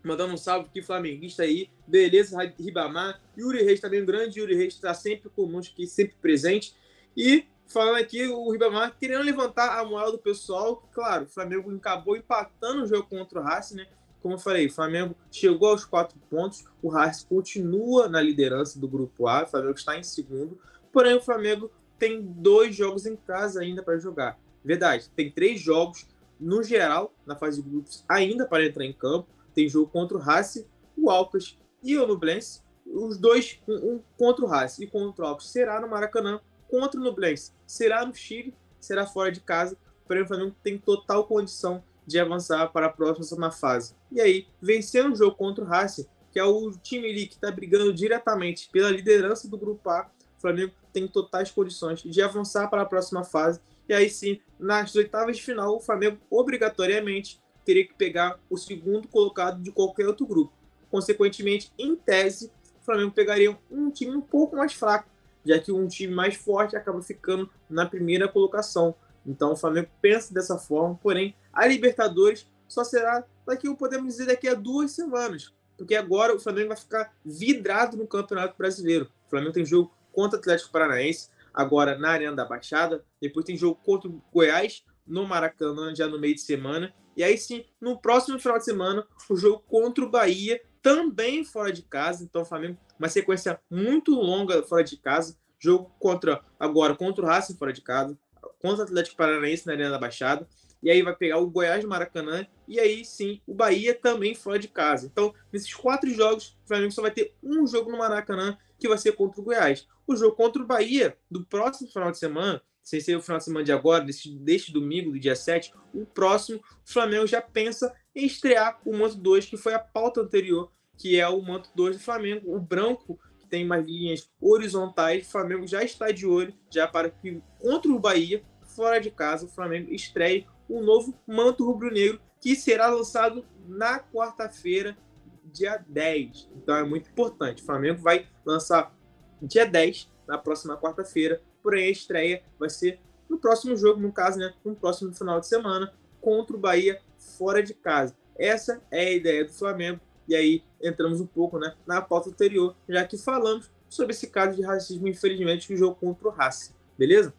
mandando 0.01 0.33
um 0.33 0.38
salve 0.38 0.67
aqui, 0.69 0.81
flamenguista 0.81 1.43
aí. 1.43 1.69
Beleza, 1.86 2.38
Ribamar. 2.57 3.22
Yuri 3.38 3.62
Reis 3.62 3.81
também, 3.81 4.01
um 4.01 4.05
grande 4.05 4.39
Yuri 4.39 4.55
Reis, 4.55 4.74
está 4.74 4.93
sempre 4.93 5.29
conosco 5.29 5.74
aqui, 5.74 5.86
sempre 5.86 6.15
presente. 6.22 6.74
E 7.15 7.45
falando 7.67 7.98
aqui, 7.98 8.27
o 8.27 8.51
Ribamar 8.51 8.96
querendo 9.00 9.24
levantar 9.24 9.79
a 9.79 9.86
moral 9.86 10.12
do 10.12 10.20
pessoal. 10.20 10.88
Claro, 10.91 11.25
o 11.25 11.29
Flamengo 11.29 11.74
acabou 11.75 12.15
empatando 12.15 12.84
o 12.84 12.88
jogo 12.88 13.08
contra 13.10 13.39
o 13.39 13.43
Racing, 13.43 13.75
né? 13.75 13.88
Como 14.22 14.36
eu 14.36 14.39
falei, 14.39 14.67
o 14.67 14.72
Flamengo 14.72 15.15
chegou 15.29 15.70
aos 15.70 15.84
quatro 15.84 16.17
pontos, 16.29 16.63
o 16.82 16.88
Racing 16.89 17.27
continua 17.27 18.08
na 18.08 18.22
liderança 18.22 18.79
do 18.79 18.88
grupo 18.88 19.27
A, 19.27 19.43
o 19.43 19.48
Flamengo 19.48 19.75
está 19.75 19.98
em 19.98 20.03
segundo, 20.03 20.58
porém 20.93 21.13
o 21.13 21.22
Flamengo 21.22 21.70
tem 22.00 22.22
dois 22.22 22.74
jogos 22.74 23.05
em 23.05 23.17
casa 23.17 23.62
ainda 23.62 23.84
para 23.84 23.98
jogar. 23.98 24.39
Verdade, 24.63 25.10
tem 25.10 25.29
três 25.29 25.60
jogos 25.60 26.08
no 26.39 26.63
geral, 26.63 27.13
na 27.25 27.36
fase 27.36 27.62
de 27.62 27.70
grupos, 27.70 28.03
ainda 28.08 28.46
para 28.46 28.65
entrar 28.65 28.86
em 28.86 28.93
campo. 28.93 29.27
Tem 29.53 29.67
jogo 29.67 29.89
contra 29.89 30.17
o 30.17 30.20
Racing, 30.20 30.65
o 30.98 31.10
Alcas 31.10 31.58
e 31.82 31.98
o 31.98 32.08
Nublense. 32.08 32.62
Os 32.86 33.17
dois, 33.17 33.60
um, 33.67 33.74
um 33.74 34.03
contra 34.17 34.43
o 34.43 34.48
Racing 34.48 34.84
e 34.84 34.88
contra 34.88 35.25
o 35.25 35.27
Alcas, 35.27 35.48
será 35.48 35.79
no 35.79 35.88
Maracanã 35.88 36.41
contra 36.73 36.99
o 36.99 37.03
Nublense. 37.03 37.51
Será 37.67 38.03
no 38.03 38.15
Chile, 38.15 38.51
será 38.79 39.05
fora 39.05 39.31
de 39.31 39.39
casa. 39.41 39.77
Porém, 40.07 40.23
o 40.23 40.27
Flamengo 40.27 40.55
tem 40.63 40.75
total 40.75 41.23
condição 41.27 41.83
de 42.03 42.19
avançar 42.19 42.67
para 42.69 42.87
a 42.87 42.89
próxima 42.89 43.51
fase. 43.51 43.93
E 44.11 44.19
aí, 44.19 44.47
vencendo 44.59 45.13
o 45.13 45.15
jogo 45.15 45.35
contra 45.35 45.63
o 45.63 45.67
Racing, 45.67 46.07
que 46.31 46.39
é 46.39 46.43
o 46.43 46.71
time 46.71 47.07
ali 47.07 47.27
que 47.27 47.35
está 47.35 47.51
brigando 47.51 47.93
diretamente 47.93 48.69
pela 48.71 48.89
liderança 48.89 49.47
do 49.47 49.55
Grupo 49.55 49.87
A, 49.87 50.09
o 50.35 50.41
Flamengo 50.41 50.73
tem 50.91 51.07
totais 51.07 51.51
condições 51.51 52.01
de 52.01 52.21
avançar 52.23 52.67
para 52.71 52.81
a 52.81 52.85
próxima 52.85 53.23
fase. 53.23 53.61
E 53.87 53.93
aí 53.93 54.09
sim, 54.09 54.41
nas 54.59 54.95
oitavas 54.95 55.37
de 55.37 55.43
final, 55.43 55.75
o 55.75 55.79
Flamengo 55.79 56.17
obrigatoriamente 56.27 57.39
teria 57.63 57.85
que 57.85 57.93
pegar 57.93 58.39
o 58.49 58.57
segundo 58.57 59.07
colocado 59.07 59.61
de 59.61 59.71
qualquer 59.71 60.07
outro 60.07 60.25
grupo. 60.25 60.51
Consequentemente, 60.89 61.71
em 61.77 61.95
tese, 61.95 62.51
o 62.81 62.83
Flamengo 62.83 63.11
pegaria 63.11 63.55
um 63.69 63.91
time 63.91 64.15
um 64.15 64.21
pouco 64.21 64.55
mais 64.55 64.73
fraco, 64.73 65.12
já 65.45 65.59
que 65.59 65.71
um 65.71 65.88
time 65.88 66.13
mais 66.13 66.35
forte 66.35 66.75
acaba 66.75 67.01
ficando 67.01 67.50
na 67.69 67.85
primeira 67.85 68.27
colocação. 68.27 68.95
Então 69.25 69.53
o 69.53 69.55
Flamengo 69.55 69.89
pensa 70.01 70.33
dessa 70.33 70.57
forma, 70.57 71.00
porém 71.01 71.35
a 71.51 71.65
Libertadores 71.65 72.47
só 72.67 72.83
será 72.83 73.23
daqui, 73.45 73.73
podemos 73.75 74.13
dizer, 74.13 74.27
daqui 74.27 74.47
a 74.47 74.53
duas 74.53 74.91
semanas, 74.91 75.53
porque 75.77 75.95
agora 75.95 76.35
o 76.35 76.39
Flamengo 76.39 76.69
vai 76.69 76.77
ficar 76.77 77.13
vidrado 77.23 77.97
no 77.97 78.07
Campeonato 78.07 78.57
Brasileiro. 78.57 79.09
O 79.27 79.29
Flamengo 79.29 79.53
tem 79.53 79.65
jogo 79.65 79.93
contra 80.12 80.38
o 80.38 80.39
Atlético 80.39 80.71
Paranaense, 80.71 81.29
agora 81.53 81.97
na 81.97 82.09
Arena 82.09 82.35
da 82.35 82.45
Baixada, 82.45 83.03
depois 83.21 83.45
tem 83.45 83.57
jogo 83.57 83.79
contra 83.83 84.09
o 84.09 84.21
Goiás 84.33 84.83
no 85.05 85.27
Maracanã 85.27 85.93
já 85.93 86.07
no 86.07 86.19
meio 86.19 86.35
de 86.35 86.41
semana, 86.41 86.93
e 87.15 87.23
aí 87.23 87.38
sim, 87.38 87.65
no 87.79 88.00
próximo 88.00 88.39
final 88.39 88.57
de 88.57 88.65
semana, 88.65 89.05
o 89.29 89.35
jogo 89.35 89.63
contra 89.67 90.03
o 90.03 90.09
Bahia, 90.09 90.62
também 90.81 91.45
fora 91.45 91.71
de 91.71 91.81
casa, 91.81 92.23
então 92.23 92.41
o 92.41 92.45
Flamengo 92.45 92.77
uma 93.03 93.10
sequência 93.10 93.60
muito 93.69 94.15
longa 94.15 94.63
fora 94.63 94.81
de 94.81 94.95
casa, 94.95 95.38
jogo 95.60 95.93
contra 96.00 96.41
agora 96.57 96.95
contra 96.95 97.24
o 97.24 97.27
Racing 97.27 97.57
fora 97.57 97.74
de 97.74 97.81
casa, 97.81 98.17
contra 98.62 98.79
o 98.79 98.83
Atlético 98.83 99.17
Paranaense 99.17 99.67
na 99.67 99.74
Arena 99.74 99.91
da 99.91 100.00
Baixada. 100.00 100.48
E 100.81 100.89
aí 100.89 101.01
vai 101.01 101.13
pegar 101.13 101.38
o 101.39 101.50
Goiás 101.50 101.83
no 101.83 101.89
Maracanã. 101.89 102.48
E 102.65 102.79
aí 102.79 103.03
sim, 103.03 103.41
o 103.45 103.53
Bahia 103.53 103.93
também 103.93 104.33
fora 104.33 104.57
de 104.57 104.69
casa. 104.69 105.05
Então, 105.05 105.33
nesses 105.51 105.74
quatro 105.74 106.10
jogos, 106.13 106.57
o 106.63 106.67
Flamengo 106.67 106.91
só 106.91 107.01
vai 107.01 107.12
ter 107.12 107.33
um 107.43 107.67
jogo 107.67 107.91
no 107.91 107.98
Maracanã, 107.98 108.57
que 108.79 108.88
vai 108.88 108.98
ser 108.98 109.12
contra 109.13 109.41
o 109.41 109.43
Goiás. 109.43 109.86
O 110.07 110.15
jogo 110.15 110.36
contra 110.36 110.62
o 110.62 110.65
Bahia, 110.65 111.17
do 111.29 111.45
próximo 111.45 111.89
final 111.89 112.12
de 112.12 112.17
semana, 112.17 112.62
sem 112.81 113.00
ser 113.00 113.15
o 113.17 113.22
final 113.22 113.38
de 113.38 113.45
semana 113.45 113.65
de 113.65 113.72
agora, 113.72 114.03
deste, 114.03 114.38
deste 114.38 114.72
domingo, 114.72 115.12
do 115.12 115.19
dia 115.19 115.36
7, 115.36 115.74
o 115.93 116.05
próximo, 116.05 116.60
o 116.60 116.91
Flamengo 116.91 117.27
já 117.27 117.41
pensa 117.41 117.93
em 118.15 118.25
estrear 118.25 118.79
o 118.86 118.95
Manto 118.95 119.15
2, 119.15 119.45
que 119.45 119.57
foi 119.57 119.74
a 119.74 119.79
pauta 119.79 120.22
anterior, 120.22 120.69
que 121.03 121.19
é 121.19 121.27
o 121.27 121.41
Manto 121.41 121.69
2 121.75 121.98
do 121.98 122.01
Flamengo, 122.01 122.55
o 122.55 122.62
branco 122.62 123.19
tem 123.50 123.65
mais 123.65 123.86
linhas 123.86 124.31
horizontais. 124.39 125.27
O 125.27 125.31
Flamengo 125.31 125.67
já 125.67 125.83
está 125.83 126.10
de 126.12 126.25
olho, 126.25 126.53
já 126.72 126.88
para 126.88 127.10
que 127.10 127.41
contra 127.60 127.91
o 127.91 128.00
Bahia, 128.00 128.41
fora 128.62 129.01
de 129.01 129.12
casa, 129.12 129.45
o 129.45 129.50
Flamengo 129.50 129.91
estreie 129.91 130.48
o 130.69 130.81
novo 130.81 131.13
manto 131.27 131.65
rubro-negro 131.65 132.22
que 132.39 132.55
será 132.55 132.88
lançado 132.88 133.45
na 133.67 134.00
quarta-feira, 134.00 134.98
dia 135.43 135.83
10. 135.89 136.50
Então 136.55 136.74
é 136.74 136.86
muito 136.86 137.10
importante. 137.10 137.62
O 137.62 137.65
Flamengo 137.65 138.01
vai 138.01 138.25
lançar 138.45 138.95
dia 139.41 139.65
10, 139.65 140.10
na 140.25 140.38
próxima 140.38 140.77
quarta-feira, 140.77 141.41
porém 141.62 141.88
a 141.88 141.91
estreia 141.91 142.43
vai 142.57 142.69
ser 142.69 142.98
no 143.29 143.38
próximo 143.38 143.75
jogo, 143.75 144.00
no 144.00 144.13
caso, 144.13 144.39
né, 144.39 144.53
no 144.63 144.74
próximo 144.74 145.13
final 145.13 145.41
de 145.41 145.48
semana, 145.48 145.93
contra 146.22 146.55
o 146.55 146.60
Bahia 146.60 147.01
fora 147.38 147.62
de 147.62 147.74
casa. 147.74 148.15
Essa 148.38 148.81
é 148.89 149.01
a 149.01 149.12
ideia 149.12 149.43
do 149.43 149.51
Flamengo 149.51 150.00
e 150.27 150.35
aí 150.35 150.63
entramos 150.81 151.19
um 151.19 151.25
pouco 151.25 151.59
né, 151.59 151.75
na 151.85 152.01
pauta 152.01 152.29
anterior, 152.29 152.75
já 152.87 153.05
que 153.05 153.17
falamos 153.17 153.69
sobre 153.89 154.13
esse 154.13 154.27
caso 154.27 154.55
de 154.55 154.63
racismo, 154.63 155.07
infelizmente, 155.07 155.67
que 155.67 155.73
o 155.73 155.77
jogo 155.77 155.95
contra 155.95 156.27
o 156.27 156.31
Racing. 156.31 156.73
Beleza? 156.97 157.33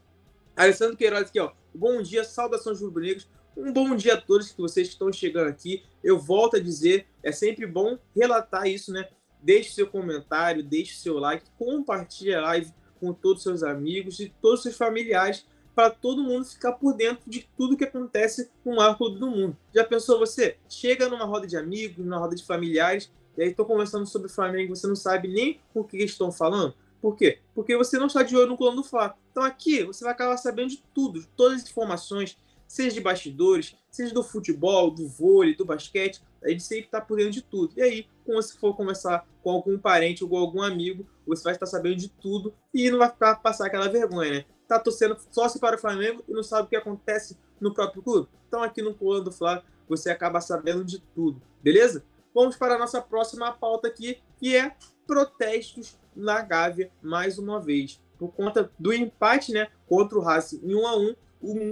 Alessandro 0.56 0.96
Queiroz 0.96 1.28
aqui, 1.28 1.40
ó. 1.40 1.52
Bom 1.74 2.00
dia, 2.00 2.22
saudações 2.22 2.80
rubro-negros. 2.80 3.28
Um 3.56 3.72
bom 3.72 3.94
dia 3.96 4.14
a 4.14 4.20
todos 4.20 4.52
que 4.52 4.60
vocês 4.60 4.88
estão 4.88 5.12
chegando 5.12 5.48
aqui. 5.48 5.84
Eu 6.02 6.18
volto 6.18 6.56
a 6.56 6.60
dizer, 6.60 7.06
é 7.22 7.32
sempre 7.32 7.66
bom 7.66 7.98
relatar 8.14 8.66
isso, 8.66 8.92
né? 8.92 9.08
Deixe 9.42 9.72
seu 9.72 9.86
comentário, 9.86 10.62
deixe 10.62 10.94
seu 10.94 11.18
like, 11.18 11.50
compartilhe 11.58 12.34
a 12.34 12.40
live 12.40 12.72
com 13.00 13.12
todos 13.12 13.38
os 13.38 13.42
seus 13.42 13.62
amigos 13.62 14.20
e 14.20 14.32
todos 14.40 14.60
os 14.60 14.62
seus 14.62 14.76
familiares 14.76 15.46
para 15.74 15.90
todo 15.90 16.22
mundo 16.22 16.44
ficar 16.44 16.72
por 16.72 16.94
dentro 16.94 17.28
de 17.28 17.48
tudo 17.56 17.76
que 17.76 17.84
acontece 17.84 18.50
no 18.64 18.76
maior 18.76 18.96
clube 18.96 19.18
do 19.18 19.28
mundo. 19.28 19.56
Já 19.74 19.84
pensou 19.84 20.18
você? 20.18 20.56
Chega 20.68 21.08
numa 21.08 21.24
roda 21.24 21.46
de 21.46 21.56
amigos, 21.56 22.04
numa 22.04 22.18
roda 22.18 22.36
de 22.36 22.44
familiares, 22.44 23.10
e 23.36 23.42
aí 23.42 23.50
estou 23.50 23.66
conversando 23.66 24.06
sobre 24.06 24.28
o 24.28 24.30
Flamengo 24.30 24.74
você 24.74 24.86
não 24.86 24.94
sabe 24.94 25.28
nem 25.28 25.60
o 25.74 25.82
que 25.82 25.98
estão 25.98 26.30
falando? 26.30 26.74
Por 27.02 27.16
quê? 27.16 27.40
Porque 27.54 27.76
você 27.76 27.98
não 27.98 28.06
está 28.06 28.22
de 28.22 28.36
olho 28.36 28.48
no 28.48 28.56
plano 28.56 28.76
do 28.76 28.84
Fla. 28.84 29.14
Então 29.30 29.42
aqui 29.42 29.84
você 29.84 30.04
vai 30.04 30.12
acabar 30.12 30.36
sabendo 30.36 30.70
de 30.70 30.82
tudo, 30.94 31.20
de 31.20 31.26
todas 31.28 31.62
as 31.62 31.68
informações, 31.68 32.38
seja 32.66 32.94
de 32.94 33.00
bastidores, 33.00 33.76
seja 33.90 34.14
do 34.14 34.22
futebol, 34.22 34.90
do 34.90 35.06
vôlei, 35.06 35.54
do 35.54 35.64
basquete, 35.64 36.22
a 36.42 36.48
gente 36.48 36.62
sempre 36.62 36.84
está 36.84 37.00
por 37.00 37.16
dentro 37.16 37.32
de 37.32 37.42
tudo. 37.42 37.72
E 37.76 37.82
aí, 37.82 38.06
quando 38.24 38.42
você 38.42 38.56
for 38.56 38.74
conversar 38.76 39.26
com 39.42 39.50
algum 39.50 39.78
parente 39.78 40.24
ou 40.24 40.30
com 40.30 40.36
algum 40.36 40.62
amigo, 40.62 41.06
você 41.26 41.42
vai 41.42 41.52
estar 41.54 41.66
sabendo 41.66 41.96
de 41.96 42.08
tudo 42.08 42.54
e 42.72 42.90
não 42.90 42.98
vai 42.98 43.10
ficar 43.10 43.36
passar 43.36 43.66
aquela 43.66 43.88
vergonha, 43.88 44.30
né? 44.30 44.44
Tá 44.68 44.78
torcendo 44.78 45.16
sócio 45.30 45.60
para 45.60 45.76
o 45.76 45.78
Flamengo 45.78 46.24
e 46.28 46.32
não 46.32 46.42
sabe 46.42 46.66
o 46.66 46.68
que 46.68 46.76
acontece 46.76 47.36
no 47.60 47.72
próprio 47.72 48.02
clube. 48.02 48.28
Então 48.48 48.62
aqui 48.62 48.82
no 48.82 48.94
Colando 48.94 49.24
do 49.24 49.32
Flamengo 49.32 49.66
você 49.88 50.10
acaba 50.10 50.40
sabendo 50.40 50.84
de 50.84 50.98
tudo, 51.14 51.40
beleza? 51.62 52.04
Vamos 52.34 52.56
para 52.56 52.74
a 52.74 52.78
nossa 52.78 53.00
próxima 53.00 53.52
pauta 53.52 53.88
aqui, 53.88 54.18
que 54.38 54.56
é 54.56 54.74
protestos 55.06 55.98
na 56.16 56.40
Gávea 56.42 56.90
mais 57.02 57.38
uma 57.38 57.60
vez. 57.60 58.02
Por 58.18 58.32
conta 58.32 58.70
do 58.78 58.92
empate, 58.92 59.52
né, 59.52 59.68
contra 59.86 60.18
o 60.18 60.22
Racing 60.22 60.60
em 60.64 60.74
1 60.74 60.86
a 60.86 60.96
1, 60.96 61.14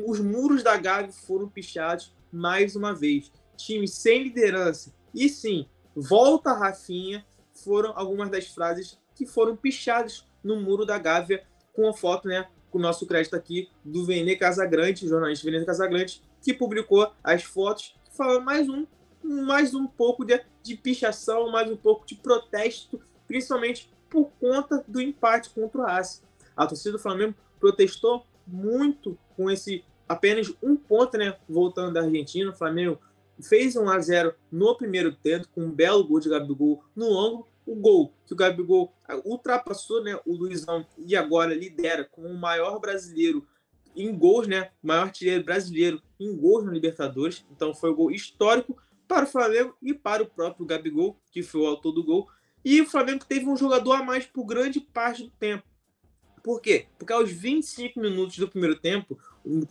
os 0.06 0.20
muros 0.20 0.62
da 0.62 0.76
Gávea 0.76 1.12
foram 1.12 1.48
pichados 1.48 2.14
mais 2.30 2.76
uma 2.76 2.94
vez. 2.94 3.32
Time 3.56 3.88
sem 3.88 4.24
liderança. 4.24 4.92
E 5.14 5.28
sim, 5.28 5.66
volta 5.94 6.52
Rafinha, 6.52 7.24
foram 7.54 7.92
algumas 7.96 8.30
das 8.30 8.46
frases 8.48 8.98
que 9.14 9.26
foram 9.26 9.56
pichadas 9.56 10.26
no 10.42 10.60
muro 10.60 10.84
da 10.84 10.98
Gávea 10.98 11.46
com 11.72 11.88
a 11.88 11.94
foto, 11.94 12.28
né, 12.28 12.48
com 12.72 12.78
o 12.78 12.80
nosso 12.80 13.06
crédito 13.06 13.36
aqui 13.36 13.68
do 13.84 14.04
Vene 14.04 14.34
Casagrande, 14.34 15.06
jornalista 15.06 15.48
Vene 15.48 15.64
Casagrande, 15.64 16.22
que 16.40 16.54
publicou 16.54 17.12
as 17.22 17.44
fotos, 17.44 17.94
falando 18.10 18.42
mais 18.42 18.68
um, 18.68 18.86
mais 19.22 19.74
um 19.74 19.86
pouco 19.86 20.24
de, 20.24 20.40
de 20.62 20.74
pichação, 20.74 21.50
mais 21.50 21.70
um 21.70 21.76
pouco 21.76 22.06
de 22.06 22.14
protesto, 22.14 22.98
principalmente 23.28 23.92
por 24.08 24.30
conta 24.40 24.82
do 24.88 25.00
empate 25.00 25.50
contra 25.50 25.80
o 25.80 25.84
Racing. 25.84 26.22
A 26.56 26.66
torcida 26.66 26.92
do 26.92 26.98
Flamengo 26.98 27.34
protestou 27.60 28.26
muito 28.46 29.16
com 29.36 29.50
esse 29.50 29.84
apenas 30.08 30.52
um 30.62 30.76
ponto, 30.76 31.16
né? 31.16 31.36
Voltando 31.48 31.94
da 31.94 32.02
Argentina, 32.02 32.50
o 32.50 32.54
Flamengo 32.54 32.98
fez 33.40 33.76
1 33.76 33.88
a 33.88 33.98
0 33.98 34.34
no 34.50 34.74
primeiro 34.76 35.12
tempo 35.12 35.48
com 35.54 35.62
um 35.62 35.70
belo 35.70 36.04
gol 36.04 36.20
de 36.20 36.28
Gabigol 36.28 36.84
no 36.94 37.18
ângulo 37.18 37.48
o 37.66 37.74
gol 37.76 38.12
que 38.26 38.32
o 38.32 38.36
Gabigol 38.36 38.92
ultrapassou 39.24 40.02
né, 40.02 40.18
o 40.26 40.34
Luizão 40.34 40.86
e 40.98 41.14
agora 41.14 41.54
lidera 41.54 42.04
como 42.04 42.28
o 42.28 42.38
maior 42.38 42.78
brasileiro 42.80 43.46
em 43.94 44.16
gols, 44.16 44.46
né? 44.46 44.70
Maior 44.82 45.02
artilheiro 45.02 45.44
brasileiro 45.44 46.02
em 46.18 46.34
gols 46.36 46.64
na 46.64 46.72
Libertadores. 46.72 47.44
Então 47.50 47.74
foi 47.74 47.90
um 47.90 47.94
gol 47.94 48.10
histórico 48.10 48.76
para 49.06 49.24
o 49.24 49.28
Flamengo 49.28 49.76
e 49.82 49.92
para 49.92 50.22
o 50.22 50.26
próprio 50.26 50.66
Gabigol, 50.66 51.20
que 51.30 51.42
foi 51.42 51.60
o 51.60 51.66
autor 51.66 51.92
do 51.92 52.02
gol. 52.02 52.28
E 52.64 52.80
o 52.80 52.86
Flamengo 52.86 53.24
teve 53.24 53.46
um 53.46 53.56
jogador 53.56 53.92
a 53.92 54.02
mais 54.02 54.24
por 54.24 54.44
grande 54.44 54.80
parte 54.80 55.24
do 55.24 55.30
tempo. 55.30 55.64
Por 56.42 56.60
quê? 56.60 56.86
Porque 56.98 57.12
aos 57.12 57.30
25 57.30 58.00
minutos 58.00 58.38
do 58.38 58.48
primeiro 58.48 58.76
tempo, 58.76 59.18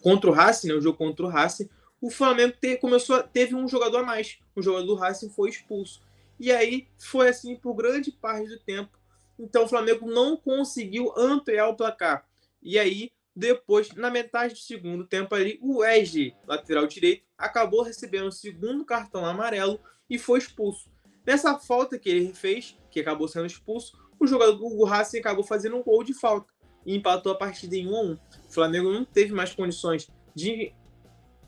contra 0.01 0.29
o 0.29 0.33
Racing, 0.33 0.69
né, 0.69 0.74
o 0.74 0.81
jogo 0.81 0.98
contra 0.98 1.25
o 1.25 1.29
Racing, 1.29 1.69
o 2.00 2.10
Flamengo 2.10 2.55
te, 2.60 2.77
começou 2.77 3.21
teve 3.24 3.55
um 3.55 3.67
jogador 3.67 3.98
a 3.98 4.03
mais. 4.03 4.39
O 4.55 4.62
jogador 4.62 4.86
do 4.86 4.95
Racing 4.95 5.29
foi 5.29 5.50
expulso. 5.50 6.01
E 6.41 6.51
aí 6.51 6.88
foi 6.98 7.29
assim 7.29 7.55
por 7.55 7.75
grande 7.75 8.12
parte 8.12 8.50
do 8.50 8.60
tempo. 8.60 8.98
Então 9.38 9.65
o 9.65 9.67
Flamengo 9.67 10.10
não 10.10 10.36
conseguiu 10.36 11.13
ampliar 11.15 11.67
o 11.67 11.75
placar. 11.75 12.25
E 12.63 12.79
aí, 12.79 13.12
depois, 13.36 13.93
na 13.93 14.10
metade 14.10 14.55
do 14.55 14.60
segundo 14.60 15.05
tempo 15.05 15.36
ali, 15.36 15.60
o 15.62 15.81
Wesley, 15.81 16.36
lateral 16.48 16.88
direito, 16.88 17.24
acabou 17.38 17.83
recebendo 17.83 18.25
o 18.25 18.31
segundo 18.31 18.83
cartão 18.83 19.24
amarelo 19.24 19.79
e 20.10 20.17
foi 20.17 20.39
expulso. 20.39 20.89
Nessa 21.24 21.60
falta 21.60 22.00
que 22.00 22.10
ele 22.10 22.33
fez, 22.33 22.75
que 22.89 23.00
acabou 23.00 23.27
sendo 23.27 23.45
expulso, 23.45 23.95
o 24.19 24.25
jogador 24.25 24.57
do 24.57 24.83
Racing 24.83 25.19
acabou 25.19 25.43
fazendo 25.43 25.77
um 25.77 25.83
gol 25.83 26.03
de 26.03 26.15
falta 26.15 26.51
e 26.83 26.95
empatou 26.95 27.33
a 27.33 27.38
partida 27.38 27.75
em 27.75 27.88
1 27.88 27.95
a 27.95 28.01
1. 28.01 28.13
O 28.13 28.19
Flamengo 28.51 28.91
não 28.91 29.05
teve 29.05 29.31
mais 29.31 29.53
condições 29.53 30.10
de 30.33 30.74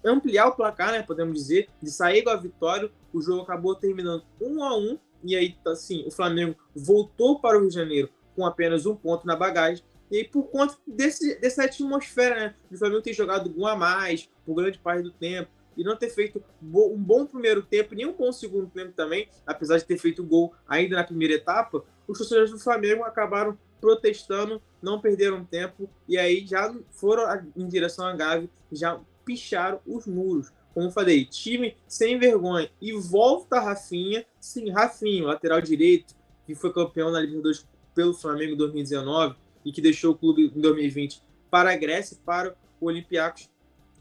ampliar 0.03 0.48
o 0.48 0.55
placar, 0.55 0.91
né, 0.91 1.01
podemos 1.01 1.38
dizer, 1.38 1.69
de 1.81 1.89
sair 1.91 2.24
com 2.24 2.29
a 2.29 2.36
vitória. 2.36 2.91
O 3.13 3.22
jogo 3.22 3.41
acabou 3.41 3.75
terminando 3.75 4.24
1 4.41 4.63
a 4.63 4.77
1 4.77 5.00
e 5.24 5.36
aí 5.36 5.55
assim, 5.67 6.03
o 6.05 6.12
Flamengo 6.12 6.55
voltou 6.75 7.39
para 7.39 7.57
o 7.57 7.62
Rio 7.62 7.69
de 7.69 7.75
Janeiro 7.75 8.10
com 8.36 8.45
apenas 8.45 8.86
um 8.86 8.95
ponto 8.95 9.25
na 9.25 9.36
bagagem. 9.36 9.83
E 10.12 10.17
aí, 10.17 10.24
por 10.27 10.43
conta 10.43 10.75
desse, 10.86 11.39
dessa 11.39 11.63
atmosfera, 11.63 12.36
né, 12.36 12.55
o 12.72 12.77
Flamengo 12.77 13.01
ter 13.01 13.13
jogado 13.13 13.53
um 13.57 13.65
a 13.65 13.75
mais 13.75 14.29
por 14.45 14.55
grande 14.55 14.77
parte 14.77 15.03
do 15.03 15.12
tempo 15.12 15.50
e 15.75 15.83
não 15.83 15.95
ter 15.95 16.10
feito 16.10 16.43
um 16.62 16.98
bom 16.98 17.25
primeiro 17.25 17.63
tempo, 17.63 17.95
nem 17.95 18.05
um 18.05 18.13
bom 18.13 18.31
segundo 18.31 18.67
tempo 18.67 18.91
também, 18.91 19.27
apesar 19.45 19.77
de 19.77 19.86
ter 19.86 19.98
feito 19.98 20.24
gol 20.24 20.53
ainda 20.67 20.98
na 20.98 21.03
primeira 21.03 21.33
etapa, 21.33 21.83
os 22.07 22.17
torcedores 22.17 22.51
do 22.51 22.60
Flamengo 22.60 23.03
acabaram 23.03 23.57
protestando, 23.81 24.62
não 24.81 25.01
perderam 25.01 25.43
tempo 25.43 25.89
e 26.07 26.17
aí 26.17 26.45
já 26.45 26.74
foram 26.91 27.25
em 27.55 27.67
direção 27.67 28.05
à 28.05 28.13
Gávea, 28.13 28.50
já 28.72 29.00
picharam 29.25 29.80
os 29.86 30.06
muros. 30.06 30.51
como 30.74 30.92
falei, 30.92 31.25
time 31.25 31.77
sem 31.88 32.18
vergonha. 32.18 32.70
E 32.82 32.94
volta 32.94 33.60
Rafinha, 33.60 34.25
sim, 34.39 34.70
Rafinha, 34.72 35.27
lateral 35.27 35.62
direito, 35.62 36.15
que 36.46 36.56
foi 36.56 36.74
campeão 36.74 37.12
na 37.12 37.20
Libertadores 37.20 37.68
pelo 37.94 38.13
Flamengo 38.13 38.53
em 38.53 38.58
2019 38.58 39.36
e 39.63 39.72
que 39.72 39.82
deixou 39.82 40.12
o 40.12 40.18
clube 40.18 40.51
em 40.56 40.60
2020 40.60 41.22
para 41.50 41.72
a 41.72 41.77
Grécia, 41.77 42.18
para 42.25 42.56
o 42.82 42.88
Olympiacos 42.88 43.50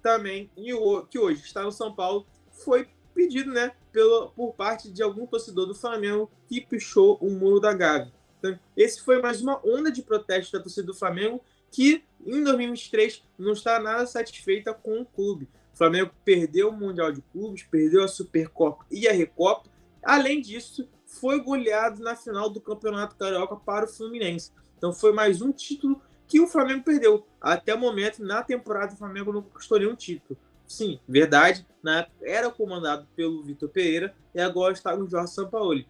também, 0.02 0.50
e 0.56 0.74
o, 0.74 1.02
que 1.02 1.18
hoje 1.18 1.42
está 1.42 1.62
no 1.62 1.70
São 1.70 1.94
Paulo, 1.94 2.26
foi 2.50 2.88
pedido 3.14 3.52
né, 3.52 3.72
pelo, 3.92 4.30
por 4.30 4.54
parte 4.54 4.90
de 4.90 5.02
algum 5.02 5.26
torcedor 5.26 5.66
do 5.66 5.74
Flamengo 5.74 6.30
que 6.48 6.60
pichou 6.60 7.18
o 7.20 7.30
muro 7.30 7.60
da 7.60 7.72
Gávea. 7.72 8.12
Então, 8.38 8.58
esse 8.76 9.00
foi 9.00 9.22
mais 9.22 9.40
uma 9.40 9.60
onda 9.64 9.92
de 9.92 10.02
protesto 10.02 10.56
da 10.56 10.62
torcida 10.62 10.86
do 10.86 10.94
Flamengo 10.94 11.40
que 11.70 12.02
em 12.24 12.42
2023 12.42 13.22
não 13.38 13.52
está 13.52 13.80
nada 13.80 14.06
satisfeita 14.06 14.72
com 14.72 15.00
o 15.00 15.06
clube. 15.06 15.48
O 15.74 15.76
Flamengo 15.76 16.10
perdeu 16.24 16.68
o 16.68 16.72
Mundial 16.72 17.12
de 17.12 17.22
Clubes, 17.22 17.64
perdeu 17.64 18.04
a 18.04 18.08
Supercopa 18.08 18.84
e 18.90 19.08
a 19.08 19.12
Recopa. 19.12 19.68
Além 20.02 20.40
disso, 20.40 20.88
foi 21.06 21.40
goleado 21.40 22.02
na 22.02 22.16
final 22.16 22.48
do 22.48 22.60
Campeonato 22.60 23.16
Carioca 23.16 23.56
para 23.56 23.84
o 23.84 23.88
Fluminense. 23.88 24.52
Então 24.76 24.92
foi 24.92 25.12
mais 25.12 25.40
um 25.40 25.52
título 25.52 26.00
que 26.26 26.40
o 26.40 26.46
Flamengo 26.46 26.84
perdeu. 26.84 27.26
Até 27.40 27.74
o 27.74 27.78
momento, 27.78 28.24
na 28.24 28.42
temporada, 28.42 28.94
o 28.94 28.96
Flamengo 28.96 29.32
não 29.32 29.42
conquistou 29.42 29.78
nenhum 29.78 29.94
título. 29.94 30.38
Sim, 30.66 30.98
verdade, 31.06 31.66
na 31.82 32.06
era 32.22 32.50
comandado 32.50 33.06
pelo 33.14 33.42
Vitor 33.42 33.68
Pereira 33.68 34.14
e 34.34 34.40
agora 34.40 34.72
está 34.72 34.96
no 34.96 35.06
Jorge 35.08 35.34
Sampaoli. 35.34 35.86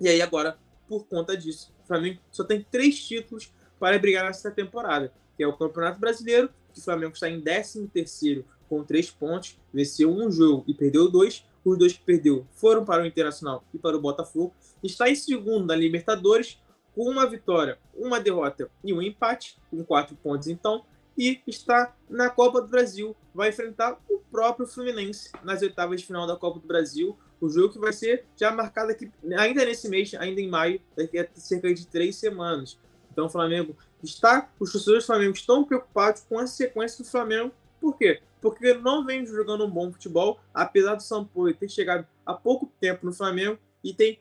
E 0.00 0.08
aí 0.08 0.20
agora, 0.20 0.58
por 0.88 1.06
conta 1.06 1.36
disso, 1.36 1.72
o 1.84 1.86
Flamengo 1.86 2.20
só 2.30 2.42
tem 2.42 2.66
três 2.68 2.98
títulos 3.00 3.52
para 3.78 3.98
brigar 3.98 4.24
nessa 4.24 4.50
temporada, 4.50 5.12
que 5.38 5.44
é 5.44 5.46
o 5.46 5.56
Campeonato 5.56 6.00
Brasileiro, 6.00 6.50
que 6.74 6.80
o 6.80 6.82
Flamengo 6.82 7.12
está 7.14 7.30
em 7.30 7.40
13º 7.40 8.44
com 8.68 8.82
três 8.82 9.08
pontos, 9.08 9.56
venceu 9.72 10.12
um 10.12 10.30
jogo 10.30 10.64
e 10.66 10.74
perdeu 10.74 11.08
dois. 11.08 11.46
Os 11.64 11.78
dois 11.78 11.92
que 11.92 12.02
perdeu 12.02 12.46
foram 12.52 12.84
para 12.84 13.02
o 13.02 13.06
Internacional 13.06 13.64
e 13.72 13.78
para 13.78 13.96
o 13.96 14.00
Botafogo. 14.00 14.52
Está 14.82 15.08
em 15.08 15.14
segundo 15.14 15.66
na 15.66 15.76
Libertadores, 15.76 16.60
com 16.94 17.08
uma 17.08 17.24
vitória, 17.26 17.78
uma 17.94 18.20
derrota 18.20 18.68
e 18.82 18.92
um 18.92 19.00
empate, 19.00 19.58
com 19.70 19.84
quatro 19.84 20.16
pontos 20.16 20.48
então, 20.48 20.84
e 21.16 21.40
está 21.46 21.94
na 22.08 22.28
Copa 22.30 22.60
do 22.60 22.68
Brasil. 22.68 23.14
Vai 23.34 23.50
enfrentar 23.50 23.98
o 24.08 24.18
próprio 24.30 24.66
Fluminense 24.66 25.30
nas 25.44 25.62
oitavas 25.62 26.00
de 26.00 26.06
final 26.06 26.26
da 26.26 26.36
Copa 26.36 26.58
do 26.58 26.66
Brasil. 26.66 27.16
O 27.40 27.48
jogo 27.48 27.72
que 27.72 27.78
vai 27.78 27.92
ser 27.92 28.24
já 28.36 28.50
marcado 28.50 28.90
aqui, 28.90 29.10
ainda 29.36 29.64
nesse 29.64 29.88
mês, 29.88 30.14
ainda 30.14 30.40
em 30.40 30.48
maio, 30.48 30.80
daqui 30.96 31.18
a 31.18 31.28
cerca 31.34 31.72
de 31.72 31.86
três 31.86 32.16
semanas. 32.16 32.78
Então 33.12 33.26
o 33.26 33.30
Flamengo 33.30 33.76
está, 34.04 34.50
os 34.58 34.72
torcedores 34.72 35.04
do 35.04 35.06
Flamengo 35.06 35.32
estão 35.32 35.64
preocupados 35.64 36.22
com 36.22 36.38
a 36.38 36.46
sequência 36.46 37.04
do 37.04 37.10
Flamengo. 37.10 37.52
Por 37.80 37.96
quê? 37.96 38.20
Porque 38.40 38.74
não 38.74 39.04
vem 39.04 39.26
jogando 39.26 39.64
um 39.64 39.70
bom 39.70 39.92
futebol, 39.92 40.40
apesar 40.52 40.94
do 40.94 41.02
Sampaio 41.02 41.54
ter 41.54 41.68
chegado 41.68 42.06
há 42.24 42.34
pouco 42.34 42.72
tempo 42.80 43.06
no 43.06 43.12
Flamengo 43.12 43.58
e 43.82 43.92
tem 43.92 44.20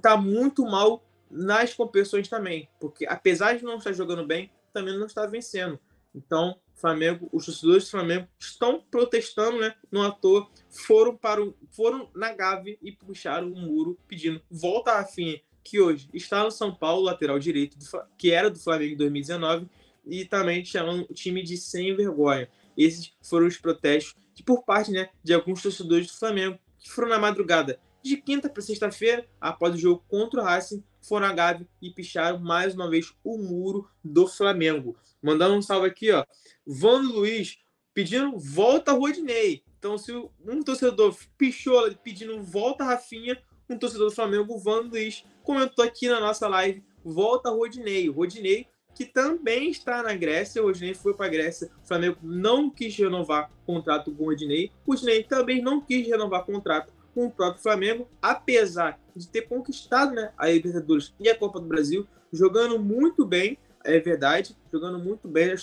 tá 0.00 0.16
muito 0.16 0.64
mal 0.64 1.02
nas 1.30 1.74
competições 1.74 2.28
também, 2.28 2.68
porque 2.80 3.04
apesar 3.06 3.56
de 3.56 3.64
não 3.64 3.78
estar 3.78 3.92
jogando 3.92 4.24
bem, 4.24 4.50
também 4.72 4.96
não 4.96 5.06
está 5.06 5.26
vencendo. 5.26 5.78
Então, 6.14 6.58
Flamengo, 6.74 7.28
os 7.32 7.46
torcedores 7.46 7.84
do 7.84 7.90
Flamengo 7.90 8.28
estão 8.38 8.82
protestando, 8.90 9.58
né? 9.58 9.74
No 9.90 10.02
ator, 10.02 10.50
foram 10.68 11.16
para 11.16 11.42
o, 11.42 11.54
foram 11.70 12.08
na 12.14 12.32
Gávea 12.32 12.78
e 12.82 12.92
puxaram 12.92 13.48
o 13.48 13.56
muro 13.56 13.98
pedindo 14.06 14.40
volta 14.50 14.92
Rafinha, 14.92 15.40
que 15.66 15.80
hoje 15.80 16.08
está 16.14 16.44
no 16.44 16.50
São 16.50 16.72
Paulo, 16.72 17.02
lateral 17.02 17.38
direito, 17.38 17.76
do, 17.76 17.86
que 18.16 18.30
era 18.30 18.48
do 18.48 18.58
Flamengo 18.58 18.94
em 18.94 18.96
2019, 18.96 19.66
e 20.06 20.24
também 20.24 20.64
chamando 20.64 21.04
o 21.10 21.14
time 21.14 21.42
de 21.42 21.56
sem 21.56 21.94
vergonha. 21.96 22.48
Esses 22.76 23.12
foram 23.20 23.46
os 23.46 23.56
protestos 23.56 24.14
de, 24.32 24.44
por 24.44 24.62
parte 24.64 24.92
né, 24.92 25.08
de 25.24 25.34
alguns 25.34 25.60
torcedores 25.60 26.06
do 26.06 26.12
Flamengo, 26.12 26.58
que 26.78 26.88
foram 26.88 27.08
na 27.08 27.18
madrugada 27.18 27.80
de 28.02 28.16
quinta 28.16 28.48
para 28.48 28.62
sexta-feira, 28.62 29.26
após 29.40 29.74
o 29.74 29.78
jogo 29.78 30.04
contra 30.06 30.40
o 30.40 30.44
Racing, 30.44 30.84
foram 31.02 31.26
a 31.26 31.32
Gávea 31.32 31.66
e 31.82 31.90
picharam 31.90 32.38
mais 32.38 32.74
uma 32.74 32.88
vez 32.88 33.12
o 33.24 33.36
muro 33.36 33.88
do 34.04 34.28
Flamengo. 34.28 34.96
Mandando 35.20 35.56
um 35.56 35.62
salve 35.62 35.88
aqui, 35.88 36.12
ó. 36.12 36.24
Vando 36.64 37.12
Luiz 37.12 37.58
pedindo 37.92 38.38
volta 38.38 38.92
Rodinei. 38.92 39.64
Então, 39.78 39.98
se 39.98 40.12
um 40.12 40.62
torcedor 40.62 41.16
pichou 41.36 41.92
pedindo 41.96 42.40
volta 42.40 42.84
Rafinha, 42.84 43.42
um 43.68 43.78
torcedor 43.78 44.08
do 44.08 44.14
Flamengo, 44.14 44.58
Vando 44.58 44.90
Luiz, 44.90 45.24
comentou 45.42 45.84
aqui 45.84 46.08
na 46.08 46.20
nossa 46.20 46.48
live, 46.48 46.84
volta 47.04 47.50
Rodinei. 47.50 48.08
Rodinei 48.08 48.66
que 48.96 49.04
também 49.04 49.68
está 49.70 50.02
na 50.02 50.14
Grécia. 50.14 50.62
O 50.62 50.66
Rodinei 50.66 50.94
foi 50.94 51.12
para 51.12 51.26
a 51.26 51.28
Grécia. 51.28 51.70
O 51.84 51.86
Flamengo 51.86 52.16
não 52.22 52.70
quis 52.70 52.96
renovar 52.96 53.50
contrato 53.66 54.10
com 54.10 54.22
o 54.22 54.26
Rodinei. 54.26 54.72
O 54.86 54.92
Rodinei 54.92 55.22
também 55.22 55.60
não 55.60 55.82
quis 55.82 56.06
renovar 56.06 56.46
contrato 56.46 56.94
com 57.14 57.26
o 57.26 57.30
próprio 57.30 57.62
Flamengo, 57.62 58.08
apesar 58.20 58.98
de 59.14 59.28
ter 59.28 59.42
conquistado 59.42 60.14
né, 60.14 60.32
a 60.36 60.48
Libertadores 60.48 61.14
e 61.18 61.28
a 61.28 61.38
Copa 61.38 61.58
do 61.58 61.66
Brasil, 61.66 62.06
jogando 62.30 62.78
muito 62.78 63.24
bem, 63.24 63.58
é 63.84 63.98
verdade, 63.98 64.54
jogando 64.70 64.98
muito 64.98 65.26
bem. 65.26 65.54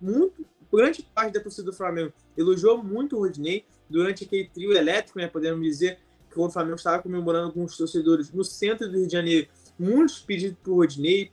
Muito, 0.00 0.34
grande 0.72 1.02
parte 1.14 1.34
da 1.34 1.40
torcida 1.40 1.70
do 1.70 1.72
Flamengo 1.72 2.12
elogiou 2.36 2.82
muito 2.82 3.16
o 3.16 3.20
Rodinei 3.20 3.64
durante 3.88 4.24
aquele 4.24 4.48
trio 4.48 4.72
elétrico, 4.72 5.20
né, 5.20 5.28
podemos 5.28 5.62
dizer, 5.62 6.00
que 6.32 6.40
o 6.40 6.50
Flamengo 6.50 6.76
estava 6.76 7.02
comemorando 7.02 7.52
com 7.52 7.64
os 7.64 7.76
torcedores 7.76 8.32
no 8.32 8.42
centro 8.42 8.88
do 8.88 8.96
Rio 8.96 9.06
de 9.06 9.12
Janeiro. 9.12 9.48
Muitos 9.78 10.20
pedidos 10.20 10.56
para 10.62 10.72
o 10.72 10.76
Rodinei, 10.76 11.30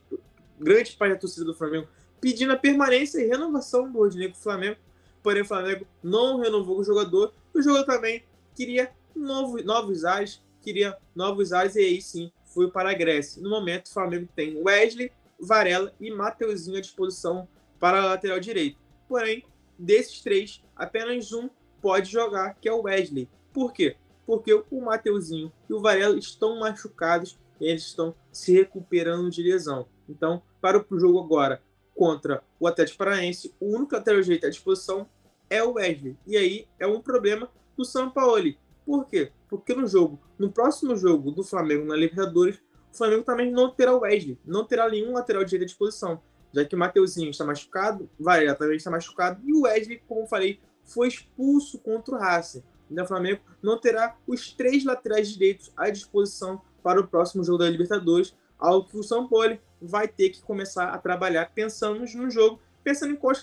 grande 0.60 0.92
parte 0.98 1.14
da 1.14 1.20
torcida 1.20 1.46
do 1.46 1.54
Flamengo 1.54 1.88
pedindo 2.20 2.54
a 2.54 2.58
permanência 2.58 3.20
e 3.20 3.28
renovação 3.28 3.90
do 3.90 3.98
Rodinei 3.98 4.30
com 4.30 4.38
o 4.38 4.42
Flamengo. 4.42 4.78
Porém, 5.24 5.42
o 5.42 5.46
Flamengo 5.46 5.88
não 6.04 6.40
renovou 6.40 6.80
o 6.80 6.84
jogador. 6.84 7.34
O 7.54 7.62
jogador 7.62 7.86
também 7.86 8.24
queria 8.56 8.92
novo, 9.16 9.62
novos 9.64 10.06
ares, 10.06 10.42
queria 10.62 10.98
novos 11.16 11.52
ares 11.54 11.76
e 11.76 11.80
aí 11.80 12.02
sim 12.02 12.32
foi 12.46 12.70
para 12.70 12.92
a 12.92 12.94
Grécia. 12.94 13.42
No 13.42 13.50
momento, 13.50 13.88
o 13.88 13.94
Flamengo 13.94 14.28
tem 14.36 14.62
Wesley, 14.62 15.12
Varela 15.40 15.94
e 16.00 16.12
Mateuzinho 16.12 16.78
à 16.78 16.82
disposição 16.82 17.48
para 17.80 18.02
a 18.02 18.06
lateral 18.06 18.40
direito. 18.40 18.78
Porém, 19.08 19.46
desses 19.78 20.22
três, 20.22 20.62
apenas 20.76 21.32
um 21.32 21.50
pode 21.82 22.12
jogar, 22.12 22.56
que 22.56 22.68
é 22.68 22.74
o 22.74 22.84
Wesley. 22.84 23.30
Por 23.54 23.72
quê? 23.72 23.96
Porque 24.30 24.54
o 24.54 24.80
Mateuzinho 24.80 25.52
e 25.68 25.74
o 25.74 25.82
Varela 25.82 26.16
estão 26.16 26.60
machucados 26.60 27.40
e 27.60 27.66
eles 27.66 27.82
estão 27.82 28.14
se 28.32 28.54
recuperando 28.54 29.28
de 29.32 29.42
lesão. 29.42 29.88
Então, 30.08 30.44
para 30.62 30.78
o 30.78 31.00
jogo 31.00 31.20
agora 31.20 31.64
contra 31.96 32.44
o 32.60 32.68
Atlético 32.68 33.00
Paranaense, 33.00 33.52
o 33.60 33.76
único 33.76 33.96
lateral 33.96 34.22
direito 34.22 34.46
à 34.46 34.50
disposição 34.52 35.10
é 35.50 35.64
o 35.64 35.74
Wesley. 35.74 36.16
E 36.28 36.38
aí 36.38 36.68
é 36.78 36.86
um 36.86 37.02
problema 37.02 37.50
do 37.76 37.84
São 37.84 38.08
Paulo, 38.12 38.54
por 38.86 39.08
quê? 39.08 39.32
Porque 39.50 39.74
no 39.74 39.88
jogo, 39.88 40.20
no 40.38 40.52
próximo 40.52 40.96
jogo 40.96 41.32
do 41.32 41.44
Flamengo 41.44 41.88
na 41.88 41.96
Libertadores, 41.96 42.62
o 42.94 42.96
Flamengo 42.96 43.24
também 43.24 43.52
não 43.52 43.72
terá 43.72 43.96
o 43.96 44.02
Wesley, 44.02 44.38
não 44.46 44.64
terá 44.64 44.88
nenhum 44.88 45.14
lateral 45.14 45.44
direito 45.44 45.64
à 45.64 45.66
disposição, 45.66 46.22
já 46.54 46.64
que 46.64 46.76
o 46.76 46.78
Mateuzinho 46.78 47.32
está 47.32 47.44
machucado, 47.44 48.08
Varela 48.20 48.54
também 48.54 48.78
está 48.78 48.92
machucado, 48.92 49.42
e 49.44 49.52
o 49.54 49.62
Wesley, 49.62 50.04
como 50.08 50.28
falei, 50.28 50.60
foi 50.86 51.08
expulso 51.08 51.80
contra 51.80 52.14
o 52.14 52.20
Racing. 52.20 52.64
Então 52.90 53.04
o 53.04 53.08
Flamengo 53.08 53.42
não 53.62 53.80
terá 53.80 54.16
os 54.28 54.54
três 54.54 54.84
laterais 54.84 55.30
direitos 55.30 55.72
à 55.76 55.90
disposição 55.90 56.62
para 56.82 57.00
o 57.00 57.08
próximo 57.08 57.44
jogo 57.44 57.60
da 57.60 57.70
Libertadores, 57.70 58.36
algo 58.58 58.88
que 58.88 58.98
o 58.98 59.04
São 59.04 59.28
Paulo 59.28 59.58
vai 59.82 60.08
ter 60.08 60.30
que 60.30 60.42
começar 60.42 60.90
a 60.90 60.98
trabalhar 60.98 61.52
pensando 61.54 62.00
no 62.00 62.30
jogo, 62.30 62.60
pensando 62.84 63.14
em 63.14 63.16
qual. 63.16 63.34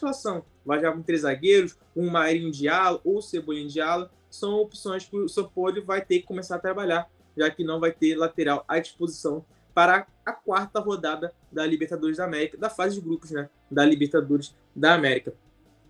Vai 0.64 0.78
jogar 0.78 0.92
com 0.92 1.02
três 1.02 1.22
zagueiros, 1.22 1.78
um 1.94 2.10
Marinho 2.10 2.50
Diallo 2.50 3.00
ou 3.04 3.22
Cebolinha 3.22 3.68
Diallo, 3.68 4.10
são 4.28 4.54
opções 4.54 5.06
que 5.06 5.16
o 5.16 5.28
São 5.28 5.48
Paulo 5.48 5.84
vai 5.84 6.04
ter 6.04 6.20
que 6.20 6.26
começar 6.26 6.56
a 6.56 6.58
trabalhar, 6.58 7.08
já 7.36 7.48
que 7.50 7.64
não 7.64 7.80
vai 7.80 7.92
ter 7.92 8.16
lateral 8.16 8.64
à 8.66 8.78
disposição 8.78 9.44
para 9.72 10.06
a 10.24 10.32
quarta 10.32 10.80
rodada 10.80 11.34
da 11.52 11.66
Libertadores 11.66 12.16
da 12.16 12.24
América, 12.24 12.56
da 12.56 12.70
fase 12.70 12.96
de 12.96 13.00
grupos, 13.02 13.30
né, 13.30 13.48
da 13.70 13.84
Libertadores 13.84 14.54
da 14.74 14.94
América. 14.94 15.34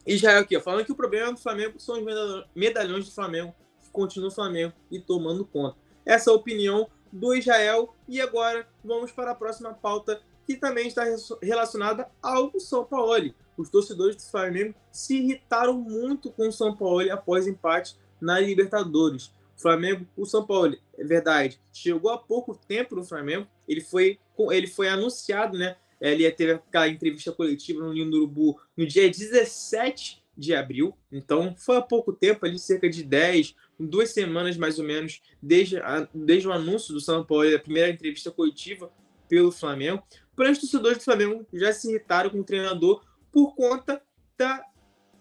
Israel 0.06 0.40
aqui, 0.40 0.56
ó, 0.56 0.60
falando 0.60 0.84
que 0.84 0.92
o 0.92 0.96
problema 0.96 1.32
do 1.32 1.38
Flamengo 1.38 1.80
são 1.80 1.96
os 1.98 2.46
medalhões 2.54 3.04
do 3.04 3.10
Flamengo, 3.10 3.54
que 3.82 3.90
continuam 3.90 4.28
no 4.28 4.34
Flamengo 4.34 4.72
e 4.90 5.00
tomando 5.00 5.44
conta. 5.44 5.76
Essa 6.04 6.30
é 6.30 6.32
a 6.32 6.36
opinião 6.36 6.88
do 7.12 7.34
Israel. 7.34 7.94
E 8.08 8.20
agora 8.20 8.66
vamos 8.84 9.10
para 9.10 9.32
a 9.32 9.34
próxima 9.34 9.74
pauta, 9.74 10.20
que 10.46 10.56
também 10.56 10.86
está 10.86 11.04
relacionada 11.42 12.08
ao 12.22 12.58
São 12.60 12.84
Paulo. 12.84 13.34
Os 13.56 13.70
torcedores 13.70 14.16
do 14.16 14.22
Flamengo 14.22 14.74
se 14.92 15.16
irritaram 15.16 15.74
muito 15.74 16.30
com 16.30 16.48
o 16.48 16.52
São 16.52 16.76
Paulo 16.76 17.10
após 17.12 17.46
empate 17.46 17.96
na 18.20 18.38
Libertadores. 18.38 19.32
O 19.56 19.60
Flamengo, 19.62 20.06
o 20.16 20.26
São 20.26 20.46
Paulo, 20.46 20.76
é 20.98 21.04
verdade, 21.04 21.58
chegou 21.72 22.10
há 22.10 22.18
pouco 22.18 22.54
tempo 22.54 22.94
no 22.94 23.02
Flamengo. 23.02 23.46
Ele 23.66 23.80
foi, 23.80 24.18
ele 24.52 24.66
foi 24.66 24.88
anunciado, 24.88 25.56
né? 25.58 25.76
Ele 26.00 26.30
teve 26.30 26.52
aquela 26.52 26.88
entrevista 26.88 27.32
coletiva 27.32 27.80
no 27.80 27.92
Ninho 27.92 28.10
do 28.10 28.18
Urubu 28.18 28.60
no 28.76 28.86
dia 28.86 29.08
17 29.08 30.22
de 30.36 30.54
abril. 30.54 30.96
Então, 31.10 31.54
foi 31.56 31.76
há 31.76 31.82
pouco 31.82 32.12
tempo, 32.12 32.44
ali 32.44 32.58
cerca 32.58 32.88
de 32.88 33.02
10, 33.02 33.54
duas 33.80 34.10
semanas 34.10 34.56
mais 34.56 34.78
ou 34.78 34.84
menos, 34.84 35.22
desde, 35.42 35.78
a, 35.78 36.06
desde 36.14 36.46
o 36.46 36.52
anúncio 36.52 36.92
do 36.92 37.00
São 37.00 37.24
Paulo, 37.24 37.54
a 37.54 37.58
primeira 37.58 37.90
entrevista 37.90 38.30
coletiva 38.30 38.92
pelo 39.28 39.50
Flamengo. 39.50 40.02
Porém, 40.34 40.52
os 40.52 40.58
torcedores 40.58 40.98
do 40.98 41.04
Flamengo 41.04 41.46
já 41.52 41.72
se 41.72 41.88
irritaram 41.88 42.30
com 42.30 42.40
o 42.40 42.44
treinador 42.44 43.02
por 43.32 43.54
conta 43.54 44.02
da 44.36 44.62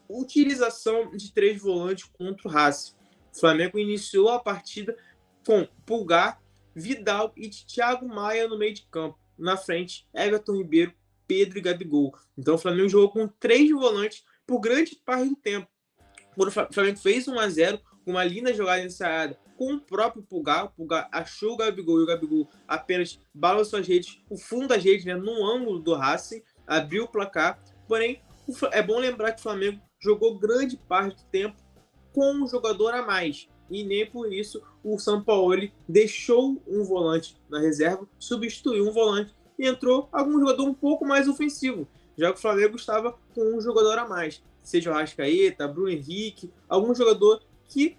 utilização 0.10 1.16
de 1.16 1.34
três 1.34 1.62
volantes 1.62 2.06
contra 2.06 2.48
o 2.48 2.52
Racing. 2.52 2.94
O 3.34 3.40
Flamengo 3.40 3.80
iniciou 3.80 4.30
a 4.30 4.40
partida 4.40 4.96
com 5.46 5.68
Pulgar, 5.86 6.42
Vidal 6.76 7.34
e 7.38 7.50
Thiago 7.50 8.08
Maia 8.08 8.48
no 8.48 8.58
meio 8.58 8.74
de 8.74 8.84
campo. 8.84 9.18
Na 9.38 9.58
frente, 9.58 10.08
Everton 10.14 10.58
Ribeiro, 10.58 10.94
Pedro 11.28 11.58
e 11.58 11.62
Gabigol. 11.62 12.14
Então 12.38 12.56
o 12.56 12.58
Flamengo 12.58 12.90
jogou 12.90 13.10
com 13.10 13.28
três 13.28 13.70
volantes 13.72 14.24
por 14.46 14.60
grande 14.60 14.96
parte 15.06 15.30
do 15.30 15.36
tempo. 15.36 15.68
Quando 16.36 16.50
o 16.50 16.74
Flamengo 16.74 17.00
fez 17.00 17.28
1 17.28 17.40
a 17.40 17.50
0 17.50 17.80
uma 18.06 18.24
linda 18.24 18.54
jogada 18.54 18.84
ensaiada 18.84 19.40
com 19.58 19.74
o 19.74 19.80
próprio 19.80 20.22
Pulgar, 20.22 20.66
o 20.66 20.70
Pulgar 20.70 21.08
achou 21.12 21.54
o 21.54 21.58
Gabigol 21.58 22.02
e 22.02 22.04
o 22.04 22.06
Gabigol 22.06 22.50
apenas 22.68 23.20
balançou 23.34 23.80
as 23.80 23.88
redes, 23.88 24.22
o 24.30 24.38
fundo 24.38 24.68
das 24.68 24.84
redes, 24.84 25.06
né, 25.06 25.16
no 25.16 25.46
ângulo 25.46 25.80
do 25.80 25.96
Racing, 25.96 26.44
abriu 26.68 27.06
o 27.06 27.08
placar. 27.08 27.60
Porém, 27.88 28.22
é 28.72 28.82
bom 28.82 29.00
lembrar 29.00 29.32
que 29.32 29.40
o 29.40 29.44
Flamengo 29.44 29.82
jogou 30.00 30.38
grande 30.38 30.78
parte 30.78 31.24
do 31.24 31.30
tempo 31.30 31.56
com 32.14 32.34
um 32.34 32.48
jogador 32.48 32.94
a 32.94 33.02
mais. 33.02 33.48
E 33.70 33.84
nem 33.84 34.06
por 34.06 34.32
isso 34.32 34.62
o 34.84 34.98
Sampaoli 35.00 35.74
deixou 35.88 36.62
um 36.68 36.84
volante 36.84 37.36
na 37.50 37.60
reserva, 37.60 38.08
substituiu 38.20 38.88
um 38.88 38.92
volante 38.92 39.34
e 39.58 39.68
entrou 39.68 40.08
algum 40.12 40.40
jogador 40.40 40.64
um 40.64 40.74
pouco 40.74 41.06
mais 41.06 41.28
ofensivo, 41.28 41.88
já 42.18 42.32
que 42.32 42.38
o 42.38 42.42
Flamengo 42.42 42.76
estava 42.76 43.18
com 43.34 43.56
um 43.56 43.62
jogador 43.62 43.98
a 43.98 44.08
mais, 44.08 44.44
seja 44.62 44.92
o 44.92 44.94
Rascaeta, 44.94 45.68
Bruno 45.68 45.90
Henrique, 45.90 46.52
algum 46.68 46.94
jogador 46.94 47.42
que 47.68 47.98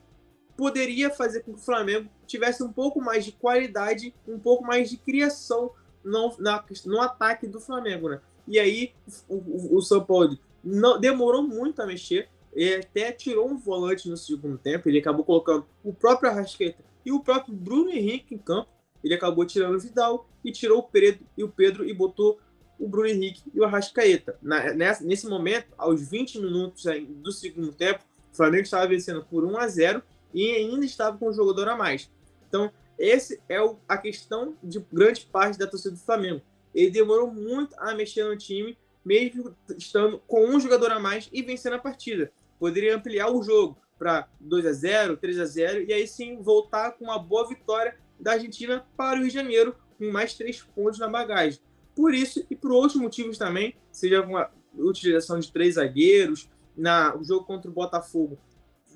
poderia 0.56 1.10
fazer 1.10 1.40
com 1.40 1.52
que 1.52 1.58
o 1.58 1.62
Flamengo 1.62 2.08
tivesse 2.26 2.62
um 2.62 2.72
pouco 2.72 3.00
mais 3.00 3.24
de 3.24 3.32
qualidade, 3.32 4.14
um 4.26 4.38
pouco 4.38 4.64
mais 4.64 4.88
de 4.90 4.96
criação 4.96 5.72
no, 6.02 6.34
na, 6.38 6.64
no 6.86 7.00
ataque 7.00 7.46
do 7.46 7.60
Flamengo, 7.60 8.08
né? 8.08 8.20
E 8.46 8.58
aí 8.58 8.92
o, 9.28 9.36
o, 9.36 9.76
o 9.76 9.82
São 9.82 10.04
Paulo 10.04 10.38
não, 10.62 10.98
demorou 10.98 11.42
muito 11.42 11.82
a 11.82 11.86
mexer, 11.86 12.28
ele 12.56 12.76
até 12.76 13.12
tirou 13.12 13.48
um 13.48 13.56
volante 13.56 14.08
no 14.08 14.16
segundo 14.16 14.56
tempo, 14.56 14.88
ele 14.88 14.98
acabou 14.98 15.24
colocando 15.24 15.66
o 15.84 15.92
próprio 15.92 16.30
Arrasqueta 16.30 16.82
e 17.04 17.12
o 17.12 17.20
próprio 17.20 17.54
Bruno 17.54 17.90
Henrique 17.90 18.34
em 18.34 18.38
campo, 18.38 18.70
ele 19.04 19.14
acabou 19.14 19.44
tirando 19.44 19.76
o 19.76 19.80
Vidal 19.80 20.28
e 20.44 20.50
tirou 20.50 20.78
o 20.78 20.82
Pedro 20.82 21.24
e 21.36 21.44
o 21.44 21.48
Pedro 21.48 21.88
e 21.88 21.92
botou 21.92 22.40
o 22.78 22.88
Bruno 22.88 23.08
Henrique 23.08 23.42
e 23.54 23.60
o 23.60 23.64
Arrascaeta. 23.64 24.38
Na, 24.42 24.72
nessa, 24.72 25.04
nesse 25.04 25.28
momento, 25.28 25.68
aos 25.76 26.08
20 26.08 26.40
minutos 26.40 26.84
do 27.22 27.30
segundo 27.30 27.72
tempo, 27.72 28.04
o 28.32 28.36
Flamengo 28.36 28.64
estava 28.64 28.86
vencendo 28.88 29.24
por 29.24 29.44
1 29.44 29.58
a 29.58 29.68
0 29.68 30.02
e 30.34 30.50
ainda 30.50 30.84
estava 30.84 31.16
com 31.16 31.28
um 31.28 31.32
jogador 31.32 31.68
a 31.68 31.76
mais. 31.76 32.10
Então, 32.48 32.70
esse 32.98 33.40
é 33.48 33.60
o, 33.60 33.78
a 33.88 33.96
questão 33.96 34.56
de 34.62 34.84
grande 34.92 35.26
parte 35.26 35.58
da 35.58 35.66
torcida 35.66 35.94
do 35.94 36.00
Flamengo. 36.00 36.42
Ele 36.74 36.90
demorou 36.90 37.30
muito 37.30 37.74
a 37.78 37.94
mexer 37.94 38.24
no 38.24 38.36
time, 38.36 38.76
mesmo 39.04 39.54
estando 39.76 40.20
com 40.26 40.46
um 40.46 40.60
jogador 40.60 40.90
a 40.90 40.98
mais 40.98 41.28
e 41.32 41.42
vencendo 41.42 41.74
a 41.74 41.78
partida. 41.78 42.30
Poderia 42.58 42.96
ampliar 42.96 43.30
o 43.30 43.42
jogo 43.42 43.78
para 43.98 44.28
2 44.40 44.66
a 44.66 44.72
0 44.72 45.16
3 45.16 45.38
a 45.40 45.44
0 45.44 45.84
e 45.84 45.92
aí 45.92 46.06
sim 46.06 46.40
voltar 46.42 46.92
com 46.92 47.04
uma 47.04 47.18
boa 47.18 47.48
vitória 47.48 47.96
da 48.18 48.32
Argentina 48.32 48.86
para 48.96 49.18
o 49.18 49.22
Rio 49.22 49.28
de 49.28 49.34
Janeiro, 49.34 49.74
com 49.98 50.10
mais 50.10 50.34
três 50.34 50.62
pontos 50.62 50.98
na 50.98 51.08
bagagem. 51.08 51.60
Por 51.94 52.14
isso 52.14 52.44
e 52.50 52.56
por 52.56 52.72
outros 52.72 53.00
motivos 53.00 53.38
também, 53.38 53.74
seja 53.90 54.22
com 54.22 54.36
a 54.36 54.50
utilização 54.74 55.38
de 55.38 55.50
três 55.50 55.74
zagueiros, 55.74 56.48
na, 56.76 57.16
o 57.16 57.24
jogo 57.24 57.46
contra 57.46 57.70
o 57.70 57.74
Botafogo, 57.74 58.38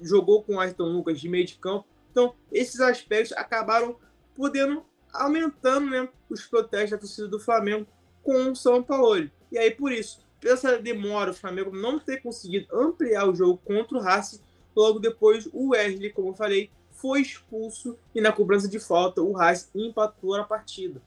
jogou 0.03 0.43
com 0.43 0.57
o 0.57 0.61
Ayrton 0.61 0.85
Lucas 0.85 1.19
de 1.19 1.29
meio 1.29 1.47
de 1.47 1.55
campo. 1.57 1.87
Então, 2.11 2.35
esses 2.53 2.81
aspectos 2.81 3.33
acabaram 3.33 3.97
podendo 4.35 4.85
aumentando 5.13 5.91
né, 5.91 6.09
os 6.29 6.47
protestos 6.47 6.91
da 6.91 6.99
torcida 6.99 7.27
do 7.27 7.41
Flamengo 7.41 7.87
com 8.23 8.51
o 8.51 8.57
São 8.57 8.83
Paulo. 8.83 9.31
E 9.51 9.59
aí, 9.59 9.71
por 9.71 9.91
isso, 9.93 10.21
essa 10.45 10.79
demora, 10.79 11.31
o 11.31 11.35
Flamengo 11.35 11.75
não 11.75 11.99
ter 11.99 12.23
conseguido 12.23 12.67
ampliar 12.73 13.29
o 13.29 13.35
jogo 13.35 13.61
contra 13.65 13.99
o 13.99 14.01
Racing, 14.01 14.41
logo 14.75 14.99
depois 14.99 15.49
o 15.53 15.71
Wesley, 15.71 16.11
como 16.11 16.29
eu 16.29 16.35
falei, 16.35 16.71
foi 16.91 17.23
expulso 17.23 17.99
e 18.15 18.21
na 18.21 18.33
cobrança 18.33 18.69
de 18.69 18.79
falta 18.79 19.23
o 19.23 19.33
Racing 19.33 19.71
empatou 19.75 20.35
a 20.35 20.45
partida. 20.45 21.03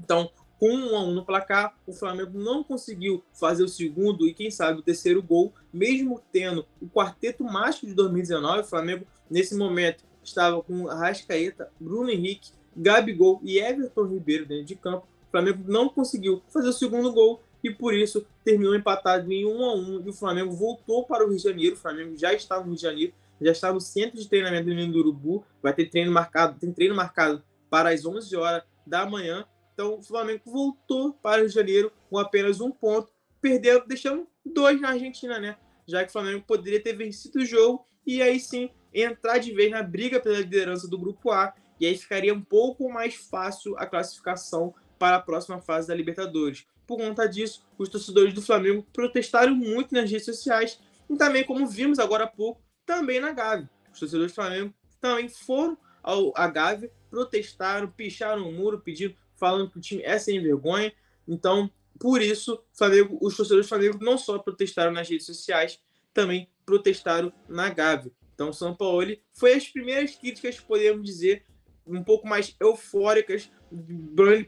Então, 0.00 0.30
com 0.58 0.70
um 0.70 0.96
a 0.96 1.02
um 1.02 1.12
no 1.12 1.24
placar, 1.24 1.76
o 1.86 1.92
Flamengo 1.92 2.38
não 2.38 2.62
conseguiu 2.62 3.24
fazer 3.32 3.64
o 3.64 3.68
segundo 3.68 4.28
e, 4.28 4.32
quem 4.32 4.48
sabe, 4.48 4.78
o 4.78 4.82
terceiro 4.82 5.20
gol, 5.20 5.52
mesmo 5.72 6.22
tendo 6.30 6.64
o 6.80 6.88
quarteto 6.88 7.42
mágico 7.42 7.86
de 7.86 7.94
2019. 7.94 8.60
O 8.60 8.64
Flamengo, 8.64 9.04
nesse 9.28 9.56
momento, 9.56 10.04
estava 10.22 10.62
com 10.62 10.88
Arrascaeta, 10.88 11.68
Bruno 11.80 12.10
Henrique, 12.10 12.52
Gabigol 12.76 13.40
e 13.42 13.58
Everton 13.58 14.04
Ribeiro 14.04 14.46
dentro 14.46 14.66
de 14.66 14.76
campo. 14.76 15.06
O 15.26 15.30
Flamengo 15.32 15.64
não 15.66 15.88
conseguiu 15.88 16.40
fazer 16.48 16.68
o 16.68 16.72
segundo 16.72 17.12
gol 17.12 17.42
e, 17.62 17.70
por 17.70 17.94
isso, 17.94 18.26
terminou 18.44 18.74
empatado 18.74 19.32
em 19.32 19.44
1 19.44 19.64
a 19.64 19.74
1 19.74 20.02
E 20.06 20.08
o 20.10 20.12
Flamengo 20.12 20.52
voltou 20.52 21.04
para 21.04 21.24
o 21.24 21.28
Rio 21.28 21.36
de 21.36 21.42
Janeiro. 21.42 21.76
O 21.76 21.78
Flamengo 21.78 22.16
já 22.16 22.32
está 22.32 22.58
no 22.58 22.66
Rio 22.66 22.74
de 22.74 22.82
Janeiro, 22.82 23.12
já 23.40 23.52
está 23.52 23.72
no 23.72 23.80
centro 23.80 24.18
de 24.18 24.28
treinamento 24.28 24.66
do 24.66 24.74
Nino 24.74 24.92
do 24.92 24.98
Urubu. 24.98 25.44
Vai 25.62 25.72
ter 25.72 25.88
treino 25.88 26.10
marcado, 26.10 26.58
tem 26.58 26.72
treino 26.72 26.94
marcado 26.94 27.42
para 27.70 27.90
as 27.90 28.04
11 28.04 28.34
horas 28.36 28.62
da 28.86 29.06
manhã 29.06 29.46
então 29.74 29.98
o 29.98 30.02
Flamengo 30.02 30.42
voltou 30.46 31.14
para 31.14 31.38
o 31.38 31.40
Rio 31.40 31.48
de 31.48 31.54
Janeiro 31.54 31.92
com 32.08 32.18
apenas 32.18 32.60
um 32.60 32.70
ponto, 32.70 33.12
perdendo, 33.40 33.86
deixando 33.86 34.28
dois 34.44 34.80
na 34.80 34.90
Argentina, 34.90 35.38
né? 35.38 35.56
Já 35.86 36.02
que 36.04 36.10
o 36.10 36.12
Flamengo 36.12 36.44
poderia 36.46 36.82
ter 36.82 36.92
vencido 36.94 37.40
o 37.40 37.44
jogo 37.44 37.86
e 38.06 38.22
aí 38.22 38.38
sim 38.38 38.70
entrar 38.94 39.38
de 39.38 39.52
vez 39.52 39.70
na 39.70 39.82
briga 39.82 40.20
pela 40.20 40.38
liderança 40.38 40.86
do 40.86 40.98
Grupo 40.98 41.30
A. 41.30 41.54
E 41.80 41.86
aí 41.86 41.96
ficaria 41.96 42.32
um 42.32 42.42
pouco 42.42 42.88
mais 42.88 43.14
fácil 43.14 43.76
a 43.78 43.86
classificação 43.86 44.74
para 44.98 45.16
a 45.16 45.20
próxima 45.20 45.60
fase 45.60 45.88
da 45.88 45.94
Libertadores. 45.94 46.64
Por 46.86 46.98
conta 46.98 47.28
disso, 47.28 47.64
os 47.78 47.88
torcedores 47.88 48.34
do 48.34 48.42
Flamengo 48.42 48.86
protestaram 48.92 49.54
muito 49.54 49.94
nas 49.94 50.10
redes 50.10 50.26
sociais 50.26 50.80
e 51.08 51.16
também, 51.16 51.44
como 51.44 51.66
vimos 51.66 51.98
agora 51.98 52.24
há 52.24 52.26
pouco, 52.26 52.62
também 52.84 53.20
na 53.20 53.32
Gávea. 53.32 53.70
Os 53.92 54.00
torcedores 54.00 54.32
do 54.32 54.34
Flamengo 54.34 54.74
também 55.00 55.28
foram 55.28 55.76
ao, 56.02 56.32
à 56.36 56.48
Gávea, 56.48 56.90
protestaram, 57.10 57.88
picharam 57.90 58.48
o 58.48 58.52
muro, 58.52 58.80
pedindo 58.80 59.14
falando 59.36 59.70
que 59.70 59.78
o 59.78 59.80
time 59.80 60.02
é 60.02 60.18
sem 60.18 60.40
vergonha. 60.40 60.92
Então, 61.26 61.70
por 61.98 62.22
isso, 62.22 62.62
Flamengo, 62.72 63.18
os 63.20 63.36
torcedores 63.36 63.66
do 63.66 63.68
Flamengo 63.68 63.98
não 64.00 64.16
só 64.16 64.38
protestaram 64.38 64.92
nas 64.92 65.08
redes 65.08 65.26
sociais, 65.26 65.80
também 66.12 66.48
protestaram 66.64 67.32
na 67.48 67.68
Gávea. 67.68 68.12
Então, 68.34 68.52
São 68.52 68.74
Paulo 68.74 69.16
foi 69.32 69.54
as 69.54 69.68
primeiras 69.68 70.14
críticas, 70.14 70.58
podemos 70.58 71.04
dizer, 71.04 71.44
um 71.86 72.02
pouco 72.02 72.26
mais 72.26 72.56
eufóricas 72.60 73.50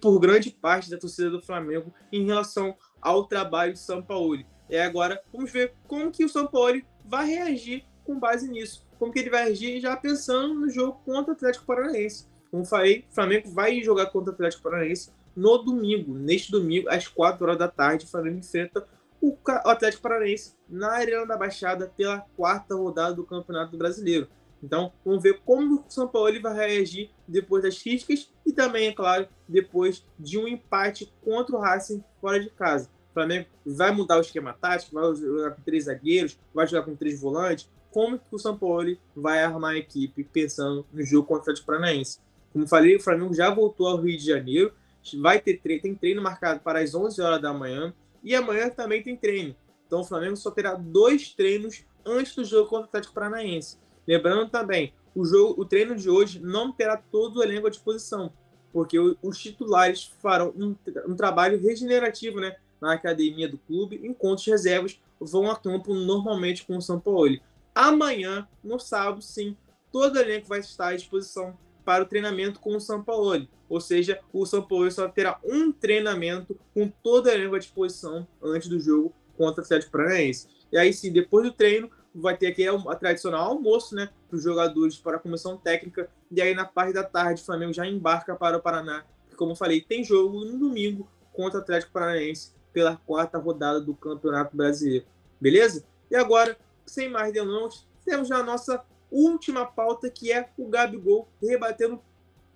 por 0.01 0.19
grande 0.19 0.51
parte 0.51 0.91
da 0.91 0.99
torcida 0.99 1.31
do 1.31 1.41
Flamengo 1.41 1.93
em 2.13 2.25
relação 2.25 2.77
ao 3.01 3.25
trabalho 3.27 3.73
de 3.73 3.79
São 3.79 4.03
Paulo. 4.03 4.45
E 4.69 4.77
agora 4.77 5.21
vamos 5.33 5.51
ver 5.53 5.75
como 5.87 6.11
que 6.11 6.25
o 6.25 6.29
São 6.29 6.47
Paulo 6.47 6.81
vai 7.05 7.27
reagir 7.27 7.85
com 8.05 8.19
base 8.19 8.49
nisso. 8.51 8.87
Como 8.99 9.13
que 9.13 9.19
ele 9.19 9.31
vai 9.31 9.45
reagir 9.45 9.81
já 9.81 9.97
pensando 9.97 10.55
no 10.55 10.71
jogo 10.71 11.01
contra 11.05 11.33
o 11.33 11.35
Atlético 11.35 11.67
Paranaense. 11.67 12.27
Como 12.51 12.65
falei, 12.65 13.05
o 13.11 13.15
Flamengo 13.15 13.51
vai 13.51 13.83
jogar 13.83 14.07
contra 14.07 14.31
o 14.31 14.35
Atlético 14.35 14.63
Paranaense 14.63 15.11
no 15.35 15.59
domingo. 15.59 16.15
Neste 16.15 16.53
domingo, 16.53 16.89
às 16.89 17.09
4 17.09 17.45
horas 17.45 17.59
da 17.59 17.69
tarde, 17.69 18.05
o 18.05 18.09
Flamengo 18.09 18.39
enfrenta 18.39 18.87
o 19.21 19.37
Atlético 19.45 20.03
Paranaense 20.03 20.55
na 20.69 20.93
Arena 20.93 21.27
da 21.27 21.37
Baixada 21.37 21.93
pela 21.97 22.21
quarta 22.37 22.75
rodada 22.75 23.15
do 23.15 23.25
Campeonato 23.25 23.77
Brasileiro. 23.77 24.29
Então, 24.65 24.91
vamos 25.05 25.23
ver 25.23 25.41
como 25.45 25.77
o 25.77 25.85
São 25.89 26.09
Paulo 26.09 26.41
vai 26.41 26.55
reagir 26.55 27.11
depois 27.29 27.63
das 27.63 27.81
críticas 27.81 28.33
e 28.47 28.53
também, 28.53 28.89
é 28.89 28.93
claro, 28.93 29.29
depois 29.47 30.03
de 30.19 30.39
um 30.39 30.49
empate 30.49 31.13
contra 31.23 31.55
o 31.55 31.61
Racing 31.61 32.03
fora 32.19 32.41
de 32.41 32.49
casa. 32.49 32.89
O 33.11 33.13
Flamengo 33.13 33.47
vai 33.65 33.93
mudar 33.93 34.17
o 34.17 34.23
esquema 34.23 34.55
tático, 34.55 34.95
vai 34.95 35.15
jogar 35.15 35.51
com 35.51 35.63
três 35.63 35.85
zagueiros, 35.85 36.39
vai 36.53 36.67
jogar 36.67 36.83
com 36.85 36.97
três 36.97 37.21
volantes. 37.21 37.69
Como 37.91 38.19
que 38.19 38.25
o 38.35 38.39
São 38.39 38.57
Paulo 38.57 38.97
vai 39.15 39.45
armar 39.45 39.73
a 39.75 39.79
equipe 39.79 40.25
pensando 40.25 40.85
no 40.93 41.05
jogo 41.05 41.29
contra 41.29 41.41
o 41.41 41.43
Atlético 41.43 41.67
Paranaense? 41.67 42.19
Como 42.53 42.67
falei, 42.67 42.97
o 42.97 43.01
Flamengo 43.01 43.35
já 43.35 43.51
voltou 43.51 43.87
ao 43.87 44.01
Rio 44.01 44.17
de 44.17 44.25
Janeiro. 44.25 44.73
Vai 45.21 45.39
ter 45.41 45.59
treino, 45.59 45.83
tem 45.83 45.95
treino 45.95 46.23
marcado 46.23 46.61
para 46.61 46.81
as 46.81 46.95
11 46.95 47.21
horas 47.21 47.43
da 47.43 47.53
manhã. 47.53 47.93
E 48.23 48.35
amanhã 48.35 48.71
também 48.71 49.03
tem 49.03 49.15
treino. 49.15 49.55
Então 49.87 50.01
o 50.01 50.05
Flamengo 50.05 50.37
só 50.37 50.51
terá 50.51 50.75
dois 50.75 51.35
treinos 51.35 51.85
antes 52.05 52.35
do 52.35 52.45
jogo 52.45 52.69
contra 52.69 52.87
o 52.87 52.89
Atlético 52.89 53.15
Paranaense. 53.15 53.79
Lembrando 54.07 54.51
também, 54.51 54.93
o, 55.15 55.25
jogo, 55.25 55.61
o 55.61 55.65
treino 55.65 55.95
de 55.95 56.11
hoje 56.11 56.41
não 56.41 56.73
terá 56.73 56.97
todo 56.97 57.37
o 57.39 57.43
elenco 57.43 57.67
à 57.67 57.71
disposição, 57.71 58.33
porque 58.73 58.99
os 58.99 59.39
titulares 59.39 60.13
farão 60.21 60.53
um, 60.57 60.75
um 61.07 61.15
trabalho 61.15 61.61
regenerativo 61.61 62.41
né, 62.41 62.57
na 62.81 62.93
academia 62.93 63.49
do 63.49 63.59
clube, 63.59 64.01
enquanto 64.03 64.39
os 64.39 64.47
reservas 64.47 65.01
vão 65.21 65.51
a 65.51 65.57
campo 65.57 65.95
normalmente 65.95 66.65
com 66.67 66.77
o 66.77 66.83
São 66.83 66.99
Paulo. 67.01 67.39
Amanhã, 67.75 68.47
no 68.63 68.79
sábado, 68.79 69.23
sim, 69.23 69.57
todo 69.91 70.17
o 70.17 70.21
elenco 70.21 70.49
vai 70.49 70.61
estar 70.61 70.89
à 70.89 70.97
disposição 70.97 71.57
para 71.85 72.03
o 72.03 72.07
treinamento 72.07 72.61
com 72.61 72.75
o 72.77 72.81
São 72.81 73.03
Paulo. 73.03 73.47
Ou 73.69 73.81
seja, 73.81 74.21
o 74.33 74.45
São 74.47 74.63
Paulo 74.63 74.91
só 74.91 75.09
terá 75.09 75.39
um 75.45 75.73
treinamento 75.73 76.59
com 76.73 76.89
toda 77.03 77.31
a 77.31 77.35
elenco 77.35 77.55
à 77.55 77.59
disposição 77.59 78.27
antes 78.43 78.69
do 78.69 78.81
jogo 78.81 79.15
contra 79.37 79.63
o 79.63 79.65
Atlético 79.65 79.93
Paranaense. 79.93 80.49
E 80.73 80.79
aí 80.79 80.93
sim, 80.93 81.13
depois 81.13 81.47
do 81.47 81.53
treino, 81.53 81.91
vai 82.15 82.37
ter 82.37 82.47
aqui 82.47 82.67
a 82.67 82.95
tradicional 82.95 83.51
almoço, 83.51 83.95
né, 83.95 84.09
para 84.29 84.37
os 84.37 84.43
jogadores, 84.43 84.97
para 84.97 85.17
a 85.17 85.21
comissão 85.21 85.57
técnica. 85.57 86.09
E 86.31 86.41
aí 86.41 86.55
na 86.55 86.65
parte 86.65 86.93
da 86.93 87.03
tarde, 87.03 87.43
o 87.43 87.45
Flamengo 87.45 87.73
já 87.73 87.87
embarca 87.87 88.35
para 88.37 88.57
o 88.57 88.61
Paraná. 88.61 89.05
Como 89.37 89.53
eu 89.53 89.57
falei, 89.57 89.81
tem 89.81 90.05
jogo 90.05 90.45
no 90.45 90.59
domingo 90.59 91.09
contra 91.33 91.59
o 91.59 91.63
Atlético 91.63 91.93
Paranaense 91.93 92.53
pela 92.73 92.97
quarta 92.97 93.39
rodada 93.39 93.81
do 93.81 93.95
Campeonato 93.95 94.57
Brasileiro. 94.57 95.07
Beleza? 95.41 95.85
E 96.11 96.15
agora, 96.17 96.57
sem 96.87 97.09
mais 97.09 97.33
delongas, 97.33 97.87
temos 98.05 98.31
a 98.31 98.43
nossa 98.43 98.85
última 99.11 99.67
pauta 99.67 100.11
que 100.11 100.33
é 100.33 100.49
o 100.57 100.69
Gabigol 100.69 101.29
rebatendo 101.43 102.01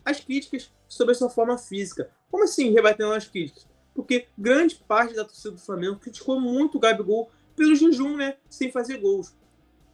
as 0.04 0.20
críticas 0.20 0.70
sobre 0.88 1.12
a 1.12 1.14
sua 1.14 1.30
forma 1.30 1.58
física. 1.58 2.10
Como 2.30 2.44
assim 2.44 2.70
rebatendo 2.70 3.12
as 3.12 3.26
críticas? 3.26 3.66
Porque 3.94 4.26
grande 4.36 4.76
parte 4.76 5.14
da 5.14 5.24
torcida 5.24 5.52
do 5.52 5.60
Flamengo 5.60 5.96
criticou 5.96 6.40
muito 6.40 6.76
o 6.76 6.80
Gabigol 6.80 7.30
pelo 7.56 7.74
jejum, 7.74 8.16
né? 8.16 8.36
Sem 8.48 8.70
fazer 8.70 8.98
gols. 8.98 9.34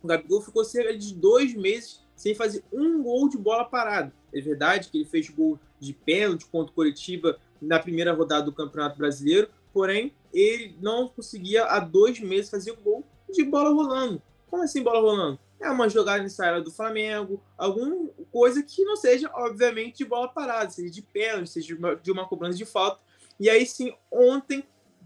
O 0.05 0.07
Gabigol 0.07 0.43
ficou 0.43 0.63
cerca 0.67 0.95
de 0.95 1.15
dois 1.15 1.55
meses 1.55 2.05
sem 2.15 2.35
fazer 2.35 2.63
um 2.71 3.03
gol 3.03 3.27
de 3.27 3.39
bola 3.39 3.65
parada. 3.65 4.13
É 4.35 4.39
verdade 4.39 4.91
que 4.91 4.99
ele 4.99 5.07
fez 5.07 5.31
gol 5.31 5.59
de 5.81 5.95
pênalti 5.95 6.45
contra 6.45 6.71
o 6.71 6.75
Curitiba 6.75 7.39
na 7.59 7.79
primeira 7.79 8.13
rodada 8.13 8.43
do 8.43 8.53
Campeonato 8.53 8.99
Brasileiro, 8.99 9.49
porém 9.73 10.13
ele 10.31 10.77
não 10.79 11.09
conseguia 11.09 11.65
há 11.65 11.81
dois 11.81 12.21
meses 12.21 12.51
fazer 12.51 12.73
um 12.73 12.83
gol 12.83 13.03
de 13.31 13.43
bola 13.45 13.71
rolando. 13.71 14.21
Como 14.51 14.63
assim 14.63 14.83
bola 14.83 15.01
rolando? 15.01 15.39
É 15.59 15.71
uma 15.71 15.89
jogada 15.89 16.23
ensaiada 16.23 16.61
do 16.61 16.71
Flamengo, 16.71 17.43
alguma 17.57 18.11
coisa 18.31 18.63
que 18.63 18.85
não 18.85 18.97
seja, 18.97 19.31
obviamente, 19.33 19.99
de 19.99 20.05
bola 20.05 20.29
parada, 20.29 20.69
seja 20.71 20.91
de 20.91 21.01
pênalti, 21.01 21.49
seja 21.49 21.69
de 21.69 21.75
uma, 21.77 21.97
de 21.97 22.13
uma 22.13 22.29
cobrança 22.29 22.59
de 22.59 22.67
falta. 22.67 23.01
E 23.41 23.49
aí 23.49 23.65
sim, 23.65 23.95
ontem, 24.13 24.65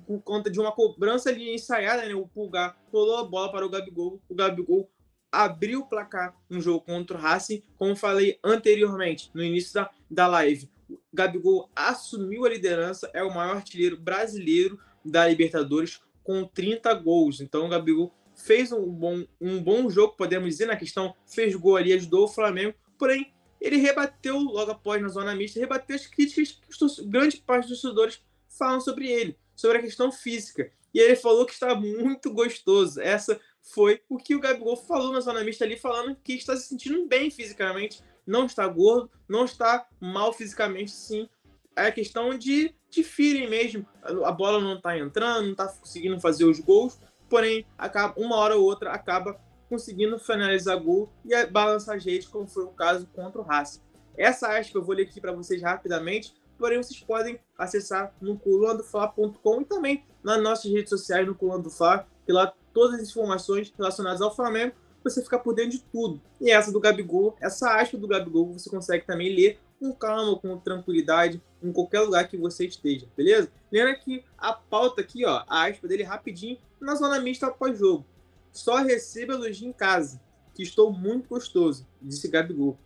por 0.08 0.22
conta 0.22 0.50
de 0.50 0.58
uma 0.58 0.72
cobrança 0.72 1.28
ali 1.28 1.54
ensaiada, 1.54 2.02
né, 2.08 2.14
o 2.14 2.26
Pulgar 2.26 2.74
rolou 2.90 3.18
a 3.18 3.24
bola 3.24 3.52
para 3.52 3.66
o 3.66 3.68
Gabigol, 3.68 4.18
o 4.26 4.34
Gabigol 4.34 4.90
abriu 5.30 5.80
o 5.80 5.86
placar 5.86 6.34
no 6.48 6.62
jogo 6.62 6.80
contra 6.80 7.18
o 7.18 7.20
Racing, 7.20 7.62
como 7.76 7.94
falei 7.94 8.38
anteriormente, 8.42 9.30
no 9.34 9.44
início 9.44 9.74
da, 9.74 9.90
da 10.10 10.26
live. 10.26 10.70
O 10.88 10.98
Gabigol 11.12 11.68
assumiu 11.76 12.46
a 12.46 12.48
liderança, 12.48 13.10
é 13.12 13.22
o 13.22 13.34
maior 13.34 13.56
artilheiro 13.56 14.00
brasileiro 14.00 14.80
da 15.04 15.28
Libertadores 15.28 16.00
com 16.24 16.42
30 16.46 16.94
gols. 16.94 17.42
Então 17.42 17.66
o 17.66 17.68
Gabigol 17.68 18.10
fez 18.34 18.72
um 18.72 18.90
bom, 18.90 19.26
um 19.38 19.62
bom 19.62 19.90
jogo, 19.90 20.16
podemos 20.16 20.48
dizer, 20.48 20.64
na 20.64 20.76
questão, 20.76 21.14
fez 21.26 21.54
gol 21.54 21.76
ali, 21.76 21.92
ajudou 21.92 22.24
o 22.24 22.28
Flamengo, 22.28 22.74
porém 22.98 23.34
ele 23.60 23.76
rebateu 23.76 24.38
logo 24.38 24.70
após 24.70 25.02
na 25.02 25.08
zona 25.08 25.34
mista, 25.34 25.60
rebateu 25.60 25.96
as 25.96 26.06
críticas 26.06 26.52
que 26.52 27.06
grande 27.06 27.36
parte 27.38 27.68
dos 27.68 27.82
torcedores 27.82 28.22
falam 28.48 28.80
sobre 28.80 29.06
ele, 29.06 29.36
sobre 29.58 29.78
a 29.78 29.82
questão 29.82 30.12
física. 30.12 30.70
E 30.94 31.00
ele 31.00 31.16
falou 31.16 31.44
que 31.44 31.52
está 31.52 31.74
muito 31.74 32.32
gostoso. 32.32 33.00
Essa 33.00 33.38
foi 33.60 34.00
o 34.08 34.16
que 34.16 34.36
o 34.36 34.40
Gabigol 34.40 34.76
falou 34.76 35.12
na 35.12 35.20
zona 35.20 35.42
mista 35.42 35.64
ali, 35.64 35.76
falando 35.76 36.16
que 36.22 36.34
está 36.34 36.56
se 36.56 36.68
sentindo 36.68 37.06
bem 37.06 37.28
fisicamente, 37.28 38.02
não 38.24 38.46
está 38.46 38.66
gordo, 38.68 39.10
não 39.28 39.44
está 39.44 39.86
mal 40.00 40.32
fisicamente, 40.32 40.92
sim. 40.92 41.28
É 41.74 41.90
questão 41.90 42.36
de, 42.38 42.72
de 42.88 43.02
feeling 43.02 43.48
mesmo. 43.48 43.84
A 44.24 44.30
bola 44.30 44.60
não 44.60 44.76
está 44.76 44.96
entrando, 44.96 45.44
não 45.44 45.52
está 45.52 45.66
conseguindo 45.66 46.20
fazer 46.20 46.44
os 46.44 46.60
gols, 46.60 46.98
porém, 47.28 47.66
acaba, 47.76 48.14
uma 48.16 48.36
hora 48.36 48.56
ou 48.56 48.64
outra 48.64 48.92
acaba 48.92 49.40
conseguindo 49.68 50.18
finalizar 50.18 50.78
gol 50.80 51.12
e 51.24 51.46
balançar 51.46 51.96
a 51.96 51.98
gente, 51.98 52.28
como 52.28 52.46
foi 52.46 52.64
o 52.64 52.68
caso 52.68 53.06
contra 53.08 53.40
o 53.40 53.44
Racing. 53.44 53.80
Essa 54.16 54.48
acho 54.48 54.72
que 54.72 54.78
eu 54.78 54.82
vou 54.82 54.94
ler 54.94 55.02
aqui 55.02 55.20
para 55.20 55.32
vocês 55.32 55.60
rapidamente, 55.62 56.34
porém 56.58 56.82
vocês 56.82 57.00
podem 57.00 57.38
acessar 57.56 58.14
no 58.20 58.38
colunadofla.com 58.38 59.60
e 59.62 59.64
também 59.64 60.04
nas 60.22 60.42
nossas 60.42 60.70
redes 60.70 60.90
sociais 60.90 61.26
no 61.26 61.34
Coluna 61.34 61.62
do 61.62 61.70
Fla, 61.70 62.06
que 62.26 62.32
lá 62.32 62.52
todas 62.74 63.00
as 63.00 63.08
informações 63.08 63.72
relacionadas 63.76 64.20
ao 64.20 64.34
Flamengo, 64.34 64.74
você 65.02 65.22
fica 65.22 65.38
por 65.38 65.54
dentro 65.54 65.72
de 65.72 65.82
tudo. 65.84 66.20
E 66.40 66.50
essa 66.50 66.72
do 66.72 66.80
Gabigol, 66.80 67.36
essa 67.40 67.76
aspa 67.76 67.96
do 67.96 68.08
Gabigol, 68.08 68.52
você 68.52 68.68
consegue 68.68 69.06
também 69.06 69.34
ler 69.34 69.58
com 69.78 69.92
calma, 69.92 70.36
com 70.38 70.58
tranquilidade, 70.58 71.40
em 71.62 71.72
qualquer 71.72 72.00
lugar 72.00 72.28
que 72.28 72.36
você 72.36 72.66
esteja, 72.66 73.06
beleza? 73.16 73.50
Lembra 73.70 73.94
que 73.94 74.24
a 74.36 74.52
pauta 74.52 75.00
aqui, 75.00 75.24
ó, 75.24 75.44
a 75.48 75.66
aspa 75.66 75.86
dele 75.86 76.02
rapidinho, 76.02 76.58
na 76.80 76.94
zona 76.94 77.20
mista 77.20 77.46
após 77.46 77.78
jogo. 77.78 78.04
Só 78.52 78.76
receba 78.76 79.34
elogio 79.34 79.68
em 79.68 79.72
casa, 79.72 80.20
que 80.54 80.62
estou 80.62 80.92
muito 80.92 81.28
gostoso, 81.28 81.86
disse 82.02 82.28
Gabigol. 82.28 82.76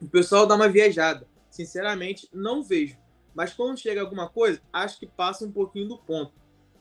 O 0.00 0.08
pessoal 0.08 0.46
dá 0.46 0.54
uma 0.54 0.68
viajada. 0.68 1.26
Sinceramente, 1.48 2.28
não 2.32 2.62
vejo. 2.62 2.96
Mas 3.34 3.52
quando 3.52 3.78
chega 3.78 4.00
alguma 4.00 4.28
coisa, 4.28 4.60
acho 4.72 4.98
que 4.98 5.06
passa 5.06 5.44
um 5.44 5.52
pouquinho 5.52 5.88
do 5.88 5.98
ponto 5.98 6.32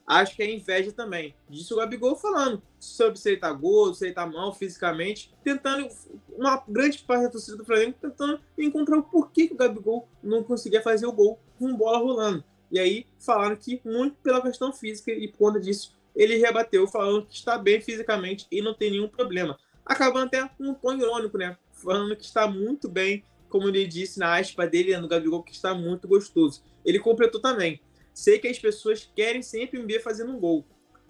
acho 0.05 0.35
que 0.35 0.43
é 0.43 0.51
inveja 0.51 0.91
também. 0.91 1.35
Disse 1.49 1.73
o 1.73 1.77
Gabigol 1.77 2.15
falando 2.15 2.61
sobre 2.79 3.19
se 3.19 3.29
ele 3.29 3.37
tá 3.37 3.51
gordo, 3.51 3.95
se 3.95 4.05
ele 4.05 4.13
tá 4.13 4.25
mal 4.25 4.53
fisicamente, 4.53 5.33
tentando, 5.43 5.87
uma 6.29 6.63
grande 6.67 6.99
parte 6.99 7.23
da 7.23 7.29
torcida 7.29 7.57
do 7.57 7.65
Flamengo 7.65 7.95
tentando 7.99 8.39
encontrar 8.57 8.97
o 8.97 9.03
porquê 9.03 9.47
que 9.47 9.53
o 9.53 9.57
Gabigol 9.57 10.07
não 10.21 10.43
conseguia 10.43 10.81
fazer 10.81 11.05
o 11.05 11.11
gol 11.11 11.39
com 11.57 11.75
bola 11.75 11.97
rolando. 11.97 12.43
E 12.71 12.79
aí 12.79 13.05
falaram 13.19 13.55
que 13.55 13.81
muito 13.85 14.17
pela 14.17 14.41
questão 14.41 14.73
física 14.73 15.11
e 15.11 15.27
por 15.27 15.37
conta 15.37 15.59
disso 15.59 15.95
ele 16.15 16.37
rebateu 16.37 16.87
falando 16.87 17.25
que 17.25 17.35
está 17.35 17.57
bem 17.57 17.81
fisicamente 17.81 18.45
e 18.51 18.61
não 18.61 18.73
tem 18.73 18.91
nenhum 18.91 19.07
problema. 19.07 19.57
Acabando 19.85 20.27
até 20.27 20.49
um 20.59 20.73
tom 20.73 20.93
irônico, 20.93 21.37
né? 21.37 21.57
Falando 21.71 22.15
que 22.15 22.23
está 22.23 22.47
muito 22.47 22.87
bem, 22.87 23.23
como 23.53 23.69
ele 23.69 23.85
disse 23.85 24.17
na 24.17 24.35
aspa 24.39 24.65
dele 24.65 24.97
no 24.97 25.07
Gabigol, 25.07 25.43
que 25.43 25.51
está 25.51 25.75
muito 25.75 26.07
gostoso. 26.07 26.63
Ele 26.83 26.97
completou 26.97 27.39
também. 27.39 27.79
Sei 28.11 28.39
que 28.39 28.47
as 28.47 28.57
pessoas 28.57 29.07
querem 29.15 29.43
sempre 29.43 29.79
me 29.79 29.85
ver 29.85 30.01
fazendo 30.01 30.31
um 30.31 30.39
gol, 30.39 30.65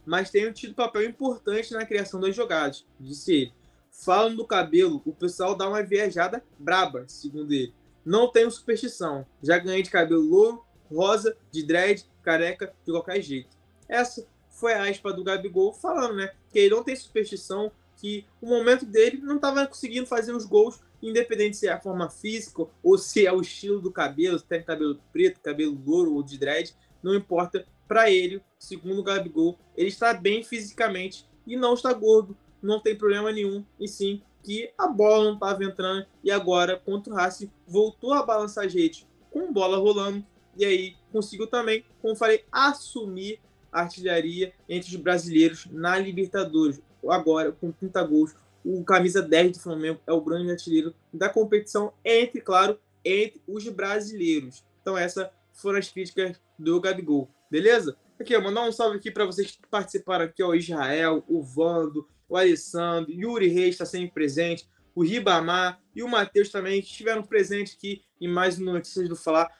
mas 0.06 0.29
tenho 0.29 0.51
tido 0.51 0.73
papel 0.73 1.03
importante 1.03 1.71
na 1.71 1.86
criação 1.86 2.19
das 2.19 2.36
jogadas, 2.36 2.86
disse 2.99 3.34
ele. 3.34 3.53
Falando 3.89 4.36
do 4.36 4.45
cabelo, 4.45 5.01
o 5.06 5.13
pessoal 5.13 5.56
dá 5.56 5.69
uma 5.69 5.82
viajada 5.82 6.43
braba, 6.60 7.06
segundo 7.08 7.53
ele. 7.53 7.73
Não 8.06 8.29
tenho 8.29 8.51
superstição, 8.51 9.25
já 9.41 9.58
ganhei 9.58 9.82
de 9.82 9.89
cabelo 9.89 10.21
louro, 10.21 10.65
rosa, 10.93 11.38
de 11.49 11.65
dread, 11.65 12.06
careca, 12.21 12.73
de 12.86 12.91
qualquer 12.91 13.21
jeito. 13.21 13.56
Essa 13.88 14.27
foi 14.49 14.73
a 14.73 14.89
aspa 14.89 15.13
do 15.13 15.23
Gabigol 15.23 15.71
falando, 15.71 16.15
né? 16.15 16.34
Que 16.51 16.60
ele 16.60 16.75
não 16.75 16.84
tem 16.84 16.95
superstição, 16.95 17.71
que 18.04 18.26
o 18.42 18.48
momento 18.48 18.86
dele 18.86 19.22
não 19.24 19.38
estava 19.38 19.66
conseguindo 19.66 20.06
fazer 20.06 20.36
os 20.36 20.46
gols, 20.46 20.82
independente 21.02 21.56
se 21.56 21.70
é 21.70 21.72
a 21.72 21.80
forma 21.80 22.10
física 22.10 22.68
ou 22.84 22.98
se 22.98 23.26
é 23.26 23.32
o 23.32 23.39
estilo 23.39 23.80
do 23.80 23.94
cabelo, 23.94 24.38
se 24.38 24.46
tem 24.46 24.62
cabelo 24.62 25.00
preto, 25.13 25.39
cabelo 25.39 25.82
louro 25.86 26.13
ou 26.16 26.22
de 26.22 26.38
dread 26.38 26.76
não 27.02 27.16
importa. 27.16 27.66
Para 27.88 28.12
ele, 28.12 28.42
segundo 28.60 29.00
o 29.00 29.04
Gabigol, 29.04 29.58
ele 29.76 29.88
está 29.88 30.13
bem 30.13 30.44
fisicamente 30.44 31.26
e 31.48 31.56
não 31.56 31.74
está 31.76 31.94
gordo, 31.94 32.36
não 32.62 32.82
tem 32.82 32.96
problema 32.96 33.32
nenhum, 33.32 33.63
e 33.80 33.88
sim 33.88 34.22
que 34.42 34.70
a 34.78 34.88
bola 34.88 35.24
não 35.24 35.34
estava 35.36 35.63
entrando 35.63 36.06
e 36.22 36.30
agora 36.30 36.78
contra 36.78 37.13
o 37.13 37.16
Racing 37.16 37.50
voltou 37.66 38.13
a 38.13 38.24
balançar 38.24 38.68
gente 38.68 39.08
com 39.32 39.54
bola 39.54 39.78
rolando. 39.78 40.26
E 40.58 40.66
aí 40.66 40.96
conseguiu 41.12 41.48
também, 41.48 41.86
como 42.02 42.16
falei, 42.16 42.44
assumir 42.52 43.39
a 43.72 43.82
artilharia 43.82 44.54
entre 44.68 44.89
os 44.89 45.02
brasileiros 45.02 45.68
na 45.72 45.98
Libertadores. 45.98 46.82
Agora, 47.12 47.52
com 47.52 47.72
30 47.72 48.04
gols, 48.04 48.36
o 48.63 48.84
camisa 48.84 49.22
10 49.22 49.54
do 49.54 49.60
Flamengo 49.60 50.00
é 50.08 50.13
o 50.13 50.22
grande 50.22 50.52
artilheiro 50.52 50.94
da 51.13 51.30
competição, 51.30 51.94
entre, 52.04 52.39
claro, 52.39 52.80
entre 53.04 53.42
os 53.48 53.68
brasileiros. 53.68 54.63
Então 54.82 54.98
essa 54.98 55.32
foram 55.52 55.80
as 55.80 55.89
críticas 55.89 56.39
do 56.58 56.80
Gabigol, 56.80 57.30
beleza? 57.52 57.98
Aqui, 58.20 58.36
ó, 58.36 58.42
mandar 58.42 58.63
um 58.63 58.72
salve 58.72 58.98
aqui 58.98 59.12
para 59.12 59.26
vocês 59.26 59.52
que 59.52 59.68
participaram 59.70 60.26
aqui, 60.26 60.42
ó, 60.42 60.50
o 60.50 60.56
Israel, 60.56 61.24
o 61.28 61.44
Vando, 61.44 62.08
o 62.30 62.38
Alessandro, 62.38 63.12
Yuri 63.12 63.48
Reis 63.48 63.76
está 63.76 63.86
sempre 63.86 64.12
presente, 64.12 64.68
o 64.96 65.04
Ribamar 65.04 65.82
e 65.94 66.02
o 66.02 66.08
Matheus 66.08 66.50
também, 66.50 66.82
que 66.82 66.88
estiveram 66.88 67.24
presentes 67.24 67.76
aqui 67.76 68.02
em 68.22 68.28
mais 68.28 68.58
notícias 68.58 69.10
do 69.10 69.16
Falar. 69.16 69.52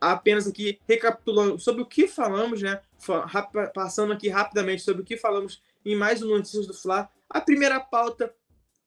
Apenas 0.00 0.48
aqui 0.48 0.80
recapitulando 0.88 1.58
sobre 1.60 1.82
o 1.82 1.86
que 1.86 2.08
falamos, 2.08 2.60
né? 2.60 2.80
Passando 3.72 4.12
aqui 4.12 4.28
rapidamente 4.28 4.82
sobre 4.82 5.02
o 5.02 5.04
que 5.04 5.16
falamos 5.16 5.62
em 5.84 5.96
mais 5.96 6.20
notícias 6.20 6.66
do 6.66 6.74
Falar. 6.74 7.10
A 7.28 7.40
primeira 7.40 7.80
pauta, 7.80 8.34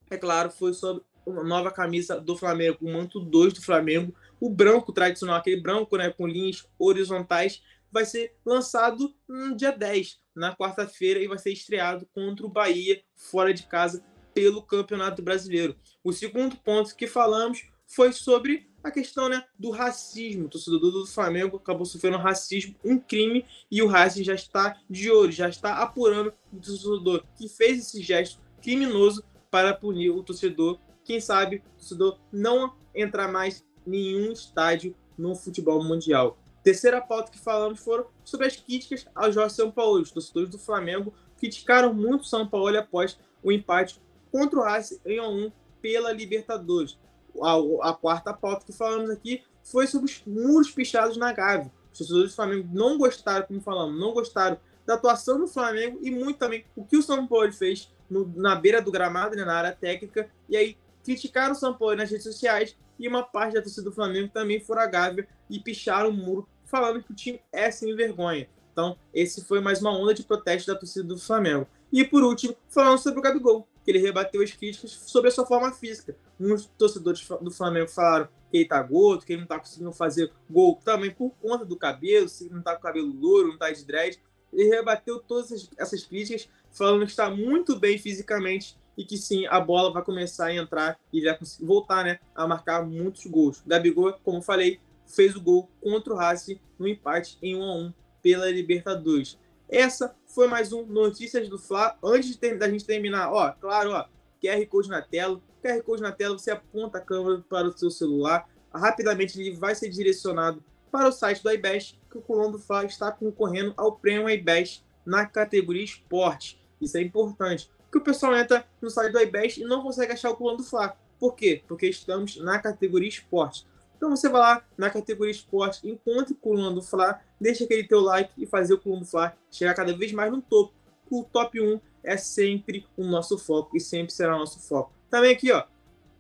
é 0.10 0.17
claro, 0.17 0.51
foi 0.51 0.73
sobre 0.73 1.03
uma 1.25 1.43
nova 1.43 1.71
camisa 1.71 2.19
do 2.19 2.36
Flamengo, 2.36 2.77
o 2.82 2.91
manto 2.91 3.19
2 3.19 3.53
do 3.53 3.62
Flamengo, 3.62 4.13
o 4.39 4.49
branco 4.49 4.91
tradicional, 4.91 5.38
aquele 5.38 5.62
branco 5.62 5.95
né, 5.95 6.10
com 6.10 6.27
linhas 6.27 6.67
horizontais, 6.77 7.62
vai 7.91 8.06
ser 8.06 8.36
lançado 8.45 9.15
no 9.27 9.56
dia 9.56 9.71
10, 9.71 10.19
na 10.36 10.56
quarta-feira, 10.56 11.19
e 11.19 11.27
vai 11.27 11.38
ser 11.38 11.51
estreado 11.51 12.08
contra 12.13 12.45
o 12.45 12.49
Bahia, 12.49 13.01
fora 13.15 13.53
de 13.53 13.63
casa, 13.63 14.03
pelo 14.34 14.63
Campeonato 14.63 15.21
Brasileiro. 15.21 15.77
O 16.03 16.12
segundo 16.12 16.58
ponto 16.58 16.95
que 16.95 17.08
falamos 17.08 17.63
foi 17.88 18.12
sobre 18.12 18.72
a 18.84 18.91
questão 18.91 19.30
né, 19.30 19.43
do 19.58 19.72
racismo. 19.72 20.46
O 20.46 20.50
torcedor 20.50 20.80
do 20.80 21.06
Flamengo 21.06 21.58
acabou 21.58 21.86
sofrendo 21.86 22.17
racismo, 22.17 22.76
um 22.84 23.00
crime, 23.00 23.46
e 23.72 23.82
o 23.82 23.88
Racing 23.88 24.24
já 24.24 24.36
está 24.36 24.78
de 24.89 25.10
olho, 25.10 25.32
já 25.32 25.48
está 25.48 25.78
apurando 25.78 26.34
o 26.52 26.58
torcedor 26.58 27.24
que 27.36 27.48
fez 27.48 27.80
esse 27.80 28.02
gesto 28.02 28.39
criminoso 28.62 29.24
para 29.50 29.74
punir 29.74 30.10
o 30.10 30.24
torcedor. 30.24 30.78
Quem 31.06 31.19
sabe 31.19 31.58
o 31.58 31.78
torcedor 31.78 32.19
não 32.32 32.76
entrar 32.93 33.28
mais 33.28 33.65
nenhum 33.86 34.32
estádio 34.32 34.96
no 35.17 35.36
futebol 35.36 35.84
mundial. 35.84 36.38
Terceira 36.63 37.02
pauta 37.02 37.32
que 37.32 37.39
falamos 37.39 37.80
foram 37.80 38.06
sobre 38.24 38.48
as 38.48 38.56
críticas 38.56 39.06
ao 39.13 39.32
Jorge 39.32 39.56
São 39.56 39.69
Paulo. 39.69 40.02
Os 40.02 40.12
torcedores 40.12 40.50
do 40.50 40.58
Flamengo 40.58 41.13
criticaram 41.38 41.93
muito 41.93 42.22
o 42.22 42.26
São 42.26 42.48
Paulo 42.48 42.78
após 42.78 43.19
o 43.43 43.52
empate 43.52 44.02
contra 44.32 44.60
o 44.60 44.63
Racing 44.63 45.00
em 45.06 45.19
1 45.19 45.52
pela 45.82 46.13
Libertadores. 46.13 46.98
A, 47.41 47.89
a, 47.89 47.93
quarta 47.93 48.34
pauta 48.34 48.65
que 48.65 48.74
falamos 48.74 49.10
aqui 49.10 49.43
foi 49.63 49.88
sobre 49.88 50.12
os 50.12 50.24
muros 50.26 50.72
pichados 50.72 51.17
na 51.17 51.32
Gávea. 51.32 51.72
Os 51.91 51.98
torcedores 51.98 52.32
do 52.32 52.36
Flamengo 52.36 52.69
não 52.72 52.98
gostaram, 52.98 53.46
como 53.46 53.62
falamos, 53.62 54.00
não 54.00 54.13
gostaram 54.13 54.58
da 54.86 54.96
atuação 54.96 55.39
do 55.39 55.48
Flamengo 55.48 56.00
e 56.02 56.12
muito 56.12 56.38
também 56.38 56.65
o 56.76 56.84
que 56.84 56.98
o 56.98 57.02
São 57.02 57.26
Paulo 57.26 57.52
fez 57.54 57.91
no, 58.10 58.32
na 58.36 58.56
beira 58.56 58.82
do 58.82 58.91
gramado, 58.91 59.36
né, 59.36 59.46
na 59.46 59.56
área 59.56 59.72
técnica. 59.72 60.30
E 60.50 60.58
aí 60.58 60.78
criticaram 61.04 61.54
o 61.54 61.56
São 61.56 61.74
Paulo 61.74 61.96
nas 61.96 62.10
redes 62.10 62.26
sociais 62.26 62.76
e 63.00 63.08
uma 63.08 63.24
parte 63.24 63.54
da 63.54 63.62
torcida 63.62 63.89
do 63.89 63.96
Flamengo 63.96 64.30
também 64.34 64.60
fora 64.60 64.86
gávea 64.86 65.28
e 65.50 65.60
picharam 65.60 66.10
o 66.10 66.13
muro 66.13 66.48
falando 66.65 67.04
que 67.04 67.12
o 67.12 67.15
time 67.15 67.41
é 67.52 67.69
sem 67.72 67.96
vergonha. 67.96 68.48
Então, 68.73 68.97
esse 69.13 69.45
foi 69.45 69.62
mais 69.62 69.79
uma 69.79 69.95
onda 69.95 70.13
de 70.15 70.23
protesto 70.23 70.73
da 70.73 70.77
torcida 70.77 71.07
do 71.07 71.17
Flamengo. 71.17 71.67
E 71.91 72.03
por 72.03 72.23
último, 72.23 72.57
falando 72.67 72.97
sobre 72.97 73.19
o 73.19 73.21
Gabigol, 73.21 73.67
que 73.86 73.91
ele 73.91 73.99
rebateu 73.99 74.41
as 74.41 74.51
críticas 74.51 74.91
sobre 74.91 75.29
a 75.29 75.31
sua 75.31 75.45
forma 75.45 75.71
física. 75.71 76.17
Muitos 76.39 76.65
torcedores 76.77 77.25
do 77.39 77.51
Flamengo 77.51 77.88
falaram 77.88 78.27
que 78.49 78.57
ele 78.57 78.65
tá 78.65 78.81
gordo, 78.81 79.23
que 79.23 79.33
ele 79.33 79.41
não 79.41 79.47
tá 79.47 79.59
conseguindo 79.59 79.91
fazer 79.93 80.31
gol 80.49 80.79
também 80.83 81.12
por 81.12 81.29
conta 81.39 81.63
do 81.63 81.77
cabelo, 81.77 82.27
se 82.27 82.49
não 82.51 82.63
tá 82.63 82.75
com 82.75 82.81
cabelo 82.81 83.13
louro, 83.13 83.49
não 83.49 83.57
tá 83.57 83.69
de 83.69 83.86
dread. 83.86 84.19
Ele 84.51 84.69
rebateu 84.69 85.19
todas 85.19 85.69
essas 85.77 86.03
críticas, 86.03 86.49
falando 86.71 87.05
que 87.05 87.12
está 87.12 87.29
muito 87.29 87.79
bem 87.79 87.99
fisicamente 87.99 88.75
e 88.97 89.03
que 89.03 89.17
sim, 89.17 89.45
a 89.47 89.59
bola 89.59 89.91
vai 89.91 90.03
começar 90.03 90.47
a 90.47 90.55
entrar 90.55 90.99
e 91.12 91.21
vai 91.21 91.38
voltar 91.62 92.03
né, 92.03 92.19
a 92.33 92.47
marcar 92.47 92.83
muitos 92.83 93.25
gols. 93.27 93.63
Gabigol, 93.65 94.13
como 94.23 94.41
falei, 94.41 94.79
fez 95.05 95.36
o 95.36 95.41
gol 95.41 95.69
contra 95.81 96.13
o 96.13 96.17
Racing 96.17 96.59
no 96.79 96.88
empate 96.88 97.38
em 97.41 97.55
1 97.55 97.63
a 97.63 97.75
1 97.75 97.93
pela 98.23 98.49
Libertadores. 98.49 99.38
Essa 99.69 100.15
foi 100.25 100.47
mais 100.47 100.71
um 100.71 100.86
Notícias 100.86 101.49
do 101.49 101.59
Fla. 101.59 101.97
Antes 102.01 102.38
de 102.38 102.55
da 102.55 102.69
gente 102.69 102.86
terminar, 102.86 103.31
ó, 103.31 103.51
claro, 103.51 103.91
ó, 103.91 104.05
QR 104.41 104.65
Code 104.67 104.89
na 104.89 105.01
tela. 105.01 105.41
QR 105.62 105.83
Code 105.83 106.01
na 106.01 106.12
tela, 106.12 106.38
você 106.38 106.49
aponta 106.49 106.97
a 106.97 107.01
câmera 107.01 107.43
para 107.49 107.67
o 107.67 107.77
seu 107.77 107.91
celular. 107.91 108.49
Rapidamente 108.73 109.39
ele 109.39 109.55
vai 109.55 109.75
ser 109.75 109.89
direcionado 109.89 110.63
para 110.89 111.09
o 111.09 111.12
site 111.12 111.43
do 111.43 111.51
iBest, 111.51 111.99
que 112.09 112.17
o 112.17 112.21
Colombo 112.21 112.57
Fla 112.57 112.86
está 112.86 113.12
concorrendo 113.12 113.73
ao 113.75 113.95
prêmio 113.95 114.29
iBest 114.29 114.83
na 115.05 115.25
categoria 115.25 115.83
esporte. 115.83 116.62
Isso 116.79 116.97
é 116.97 117.01
importante 117.01 117.69
que 117.91 117.97
o 117.97 118.01
pessoal 118.01 118.36
entra 118.36 118.65
no 118.81 118.89
site 118.89 119.12
do 119.12 119.19
iBest 119.19 119.62
e 119.62 119.65
não 119.65 119.83
consegue 119.83 120.13
achar 120.13 120.31
o 120.31 120.36
Coluna 120.36 120.57
do 120.57 120.63
Fla. 120.63 120.97
Por 121.19 121.36
quê? 121.36 121.63
Porque 121.67 121.88
estamos 121.88 122.38
na 122.38 122.59
categoria 122.59 123.09
esporte. 123.09 123.67
Então 124.04 124.13
você 124.13 124.28
vai 124.28 124.42
lá 124.42 124.66
na 124.78 124.89
categoria 124.89 125.32
esporte, 125.32 125.88
encontre 125.88 126.34
o 126.34 126.36
Coluna 126.36 126.72
do 126.72 126.82
Fla, 126.82 127.22
deixa 127.39 127.63
aquele 127.63 127.86
teu 127.86 128.02
like 128.02 128.34
e 128.38 128.46
fazer 128.46 128.74
o 128.74 128.78
Coluna 128.78 129.04
do 129.04 129.08
Fla 129.08 129.34
chegar 129.50 129.74
cada 129.74 129.96
vez 129.96 130.12
mais 130.12 130.30
no 130.30 130.42
topo. 130.42 130.74
O 131.10 131.24
top 131.24 131.62
1 131.62 131.80
é 132.04 132.18
sempre 132.18 132.86
o 132.98 133.06
nosso 133.06 133.38
foco 133.38 133.78
e 133.78 133.80
sempre 133.80 134.12
será 134.12 134.36
o 134.36 134.39
nosso 134.39 134.60
foco. 134.60 134.92
Também 135.10 135.32
aqui, 135.32 135.54
ó, 135.54 135.63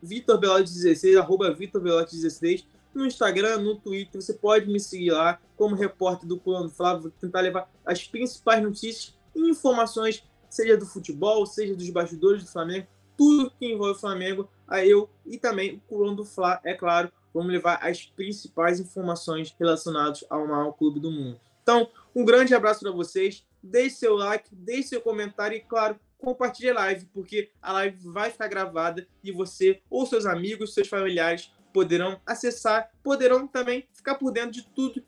Vitor 0.01 0.37
Belotti 0.37 0.71
16, 0.71 1.17
arroba 1.17 1.51
Vitor 1.51 1.81
Belotti 1.81 2.15
16, 2.15 2.65
no 2.93 3.05
Instagram, 3.05 3.57
no 3.57 3.75
Twitter, 3.75 4.21
você 4.21 4.33
pode 4.33 4.71
me 4.71 4.79
seguir 4.79 5.11
lá 5.11 5.41
como 5.57 5.75
repórter 5.75 6.25
do 6.25 6.39
Coluna 6.39 6.67
do 6.67 6.71
Fla, 6.71 6.97
vou 6.97 7.11
tentar 7.11 7.41
levar 7.41 7.69
as 7.85 8.07
principais 8.07 8.63
notícias 8.63 9.13
e 9.35 9.49
informações 9.49 10.23
seja 10.49 10.77
do 10.77 10.85
futebol, 10.85 11.45
seja 11.45 11.75
dos 11.75 11.89
bastidores 11.89 12.45
do 12.45 12.49
Flamengo, 12.49 12.87
tudo 13.17 13.51
que 13.51 13.65
envolve 13.65 13.97
o 13.97 13.99
Flamengo, 13.99 14.49
a 14.65 14.85
eu 14.85 15.09
e 15.25 15.37
também 15.37 15.75
o 15.75 15.81
Coluna 15.81 16.15
do 16.15 16.23
Fla, 16.23 16.61
é 16.63 16.73
claro, 16.73 17.11
vamos 17.33 17.51
levar 17.51 17.79
as 17.81 18.05
principais 18.05 18.79
informações 18.79 19.55
relacionadas 19.59 20.23
ao 20.29 20.47
maior 20.47 20.71
clube 20.73 20.99
do 20.99 21.11
mundo. 21.11 21.39
Então, 21.61 21.89
um 22.15 22.23
grande 22.23 22.53
abraço 22.53 22.81
para 22.81 22.91
vocês, 22.91 23.45
deixe 23.61 23.95
seu 23.95 24.15
like, 24.15 24.53
deixe 24.53 24.89
seu 24.89 25.01
comentário 25.01 25.57
e, 25.57 25.61
claro, 25.61 25.99
compartilhe 26.17 26.69
a 26.69 26.75
live, 26.75 27.05
porque 27.13 27.49
a 27.61 27.73
live 27.73 27.97
vai 28.09 28.29
ficar 28.29 28.47
gravada 28.47 29.07
e 29.23 29.31
você 29.31 29.81
ou 29.89 30.05
seus 30.05 30.25
amigos, 30.25 30.73
seus 30.73 30.87
familiares 30.87 31.51
poderão 31.73 32.19
acessar, 32.25 32.91
poderão 33.01 33.47
também 33.47 33.87
ficar 33.93 34.15
por 34.15 34.31
dentro 34.31 34.51
de 34.51 34.63
tudo 34.69 35.03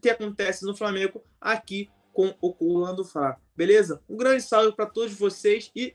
que 0.00 0.10
acontece 0.10 0.64
no 0.64 0.76
Flamengo 0.76 1.22
aqui 1.40 1.90
com 2.12 2.34
o 2.40 2.52
Coluna 2.52 2.92
do 2.92 3.04
Fla. 3.04 3.40
Beleza? 3.56 4.02
Um 4.08 4.16
grande 4.16 4.42
salve 4.42 4.72
para 4.72 4.86
todos 4.86 5.14
vocês 5.14 5.70
e 5.74 5.94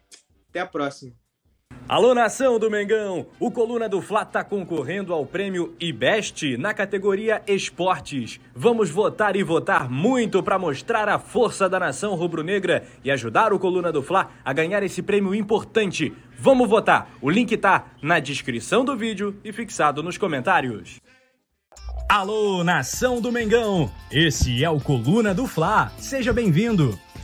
até 0.50 0.60
a 0.60 0.68
próxima. 0.68 1.14
Alô, 1.88 2.16
nação 2.16 2.58
do 2.58 2.72
Mengão! 2.72 3.28
O 3.40 3.52
Coluna 3.52 3.88
do 3.88 4.02
Fla 4.02 4.24
está 4.24 4.44
concorrendo 4.44 5.14
ao 5.14 5.24
prêmio 5.24 5.76
IBEST 5.80 6.58
na 6.58 6.74
categoria 6.74 7.44
Esportes. 7.46 8.40
Vamos 8.56 8.90
votar 8.90 9.36
e 9.36 9.44
votar 9.44 9.88
muito 9.88 10.42
para 10.42 10.58
mostrar 10.58 11.08
a 11.08 11.20
força 11.20 11.70
da 11.70 11.80
nação 11.80 12.16
rubro-negra 12.16 12.84
e 13.04 13.12
ajudar 13.12 13.54
o 13.54 13.60
Coluna 13.60 13.92
do 13.92 14.02
Fla 14.02 14.32
a 14.44 14.52
ganhar 14.52 14.82
esse 14.82 15.04
prêmio 15.04 15.36
importante. 15.36 16.12
Vamos 16.40 16.68
votar! 16.68 17.08
O 17.22 17.30
link 17.30 17.56
tá 17.56 17.86
na 18.02 18.20
descrição 18.20 18.84
do 18.84 18.98
vídeo 18.98 19.40
e 19.44 19.54
fixado 19.54 20.02
nos 20.02 20.18
comentários. 20.18 21.00
Alô, 22.10 22.64
nação 22.64 23.22
do 23.22 23.32
Mengão! 23.32 23.92
Esse 24.12 24.64
é 24.64 24.70
o 24.72 24.80
Coluna 24.80 25.36
do 25.36 25.46
Fla. 25.46 25.92
Seja 26.00 26.34
bem-vindo! 26.34 26.98